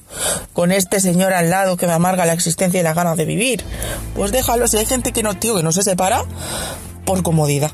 con 0.52 0.72
este 0.72 1.00
señor 1.00 1.32
al 1.32 1.50
lado 1.50 1.76
que 1.76 1.86
me 1.86 1.92
amarga 1.92 2.26
la 2.26 2.32
existencia 2.32 2.80
y 2.80 2.82
las 2.82 2.94
ganas 2.94 3.16
de 3.16 3.24
vivir. 3.24 3.64
Pues 4.14 4.32
déjalo, 4.32 4.68
si 4.68 4.78
hay 4.78 4.86
gente 4.86 5.12
que 5.12 5.22
no, 5.22 5.34
tío, 5.34 5.56
que 5.56 5.62
no 5.62 5.72
se 5.72 5.82
separa 5.82 6.24
por 7.04 7.22
comodidad. 7.22 7.70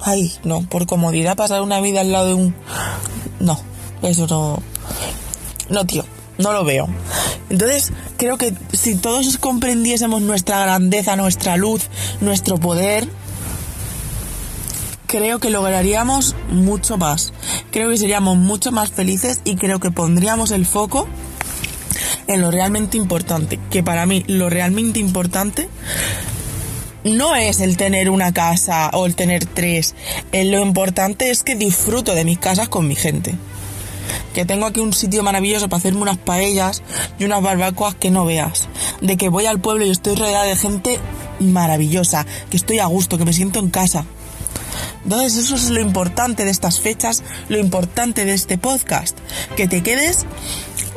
Ay, 0.00 0.32
no, 0.44 0.62
por 0.62 0.86
comodidad 0.86 1.36
pasar 1.36 1.62
una 1.62 1.80
vida 1.80 2.00
al 2.00 2.12
lado 2.12 2.26
de 2.28 2.34
un... 2.34 2.54
No, 3.40 3.58
eso 4.02 4.26
no... 4.26 4.62
No, 5.68 5.84
tío, 5.84 6.04
no 6.38 6.52
lo 6.52 6.64
veo. 6.64 6.88
Entonces, 7.50 7.92
creo 8.16 8.38
que 8.38 8.54
si 8.72 8.94
todos 8.94 9.36
comprendiésemos 9.38 10.22
nuestra 10.22 10.60
grandeza, 10.60 11.16
nuestra 11.16 11.56
luz, 11.56 11.88
nuestro 12.20 12.56
poder, 12.58 13.08
creo 15.06 15.38
que 15.38 15.50
lograríamos 15.50 16.36
mucho 16.50 16.98
más. 16.98 17.32
Creo 17.70 17.90
que 17.90 17.96
seríamos 17.96 18.36
mucho 18.36 18.72
más 18.72 18.90
felices 18.90 19.40
y 19.44 19.56
creo 19.56 19.80
que 19.80 19.90
pondríamos 19.90 20.50
el 20.50 20.66
foco 20.66 21.08
en 22.26 22.40
lo 22.40 22.50
realmente 22.50 22.96
importante. 22.96 23.58
Que 23.70 23.82
para 23.82 24.06
mí 24.06 24.24
lo 24.26 24.50
realmente 24.50 24.98
importante 24.98 25.68
no 27.04 27.36
es 27.36 27.60
el 27.60 27.76
tener 27.76 28.10
una 28.10 28.32
casa 28.32 28.90
o 28.92 29.06
el 29.06 29.14
tener 29.14 29.46
tres. 29.46 29.94
Eh, 30.32 30.44
lo 30.44 30.60
importante 30.60 31.30
es 31.30 31.42
que 31.42 31.54
disfruto 31.54 32.14
de 32.14 32.24
mis 32.24 32.38
casas 32.38 32.68
con 32.68 32.88
mi 32.88 32.96
gente. 32.96 33.34
Que 34.34 34.44
tengo 34.44 34.66
aquí 34.66 34.80
un 34.80 34.92
sitio 34.92 35.22
maravilloso 35.22 35.68
para 35.68 35.78
hacerme 35.78 36.02
unas 36.02 36.18
paellas 36.18 36.82
y 37.18 37.24
unas 37.24 37.42
barbacoas 37.42 37.94
que 37.94 38.10
no 38.10 38.24
veas. 38.24 38.68
De 39.00 39.16
que 39.16 39.28
voy 39.28 39.46
al 39.46 39.60
pueblo 39.60 39.86
y 39.86 39.90
estoy 39.90 40.16
rodeada 40.16 40.44
de 40.44 40.56
gente 40.56 41.00
maravillosa. 41.40 42.26
Que 42.50 42.56
estoy 42.56 42.80
a 42.80 42.86
gusto, 42.86 43.18
que 43.18 43.24
me 43.24 43.32
siento 43.32 43.58
en 43.60 43.70
casa. 43.70 44.04
Entonces 45.06 45.36
eso 45.36 45.54
es 45.54 45.70
lo 45.70 45.80
importante 45.80 46.44
de 46.44 46.50
estas 46.50 46.80
fechas, 46.80 47.22
lo 47.48 47.58
importante 47.58 48.24
de 48.24 48.34
este 48.34 48.58
podcast, 48.58 49.16
que 49.56 49.68
te 49.68 49.80
quedes 49.84 50.26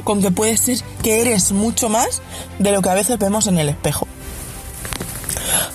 con 0.03 0.19
que 0.19 0.31
puedes 0.31 0.61
ser 0.61 0.79
que 1.03 1.21
eres 1.21 1.51
mucho 1.51 1.89
más 1.89 2.23
de 2.57 2.71
lo 2.71 2.81
que 2.81 2.89
a 2.89 2.95
veces 2.95 3.19
vemos 3.19 3.45
en 3.45 3.59
el 3.59 3.69
espejo. 3.69 4.07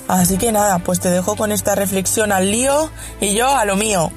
Así 0.08 0.36
que 0.36 0.50
nada, 0.50 0.80
pues 0.80 0.98
te 0.98 1.10
dejo 1.10 1.36
con 1.36 1.52
esta 1.52 1.76
reflexión 1.76 2.32
al 2.32 2.50
lío 2.50 2.90
y 3.20 3.36
yo 3.36 3.56
a 3.56 3.64
lo 3.66 3.76
mío. 3.76 4.10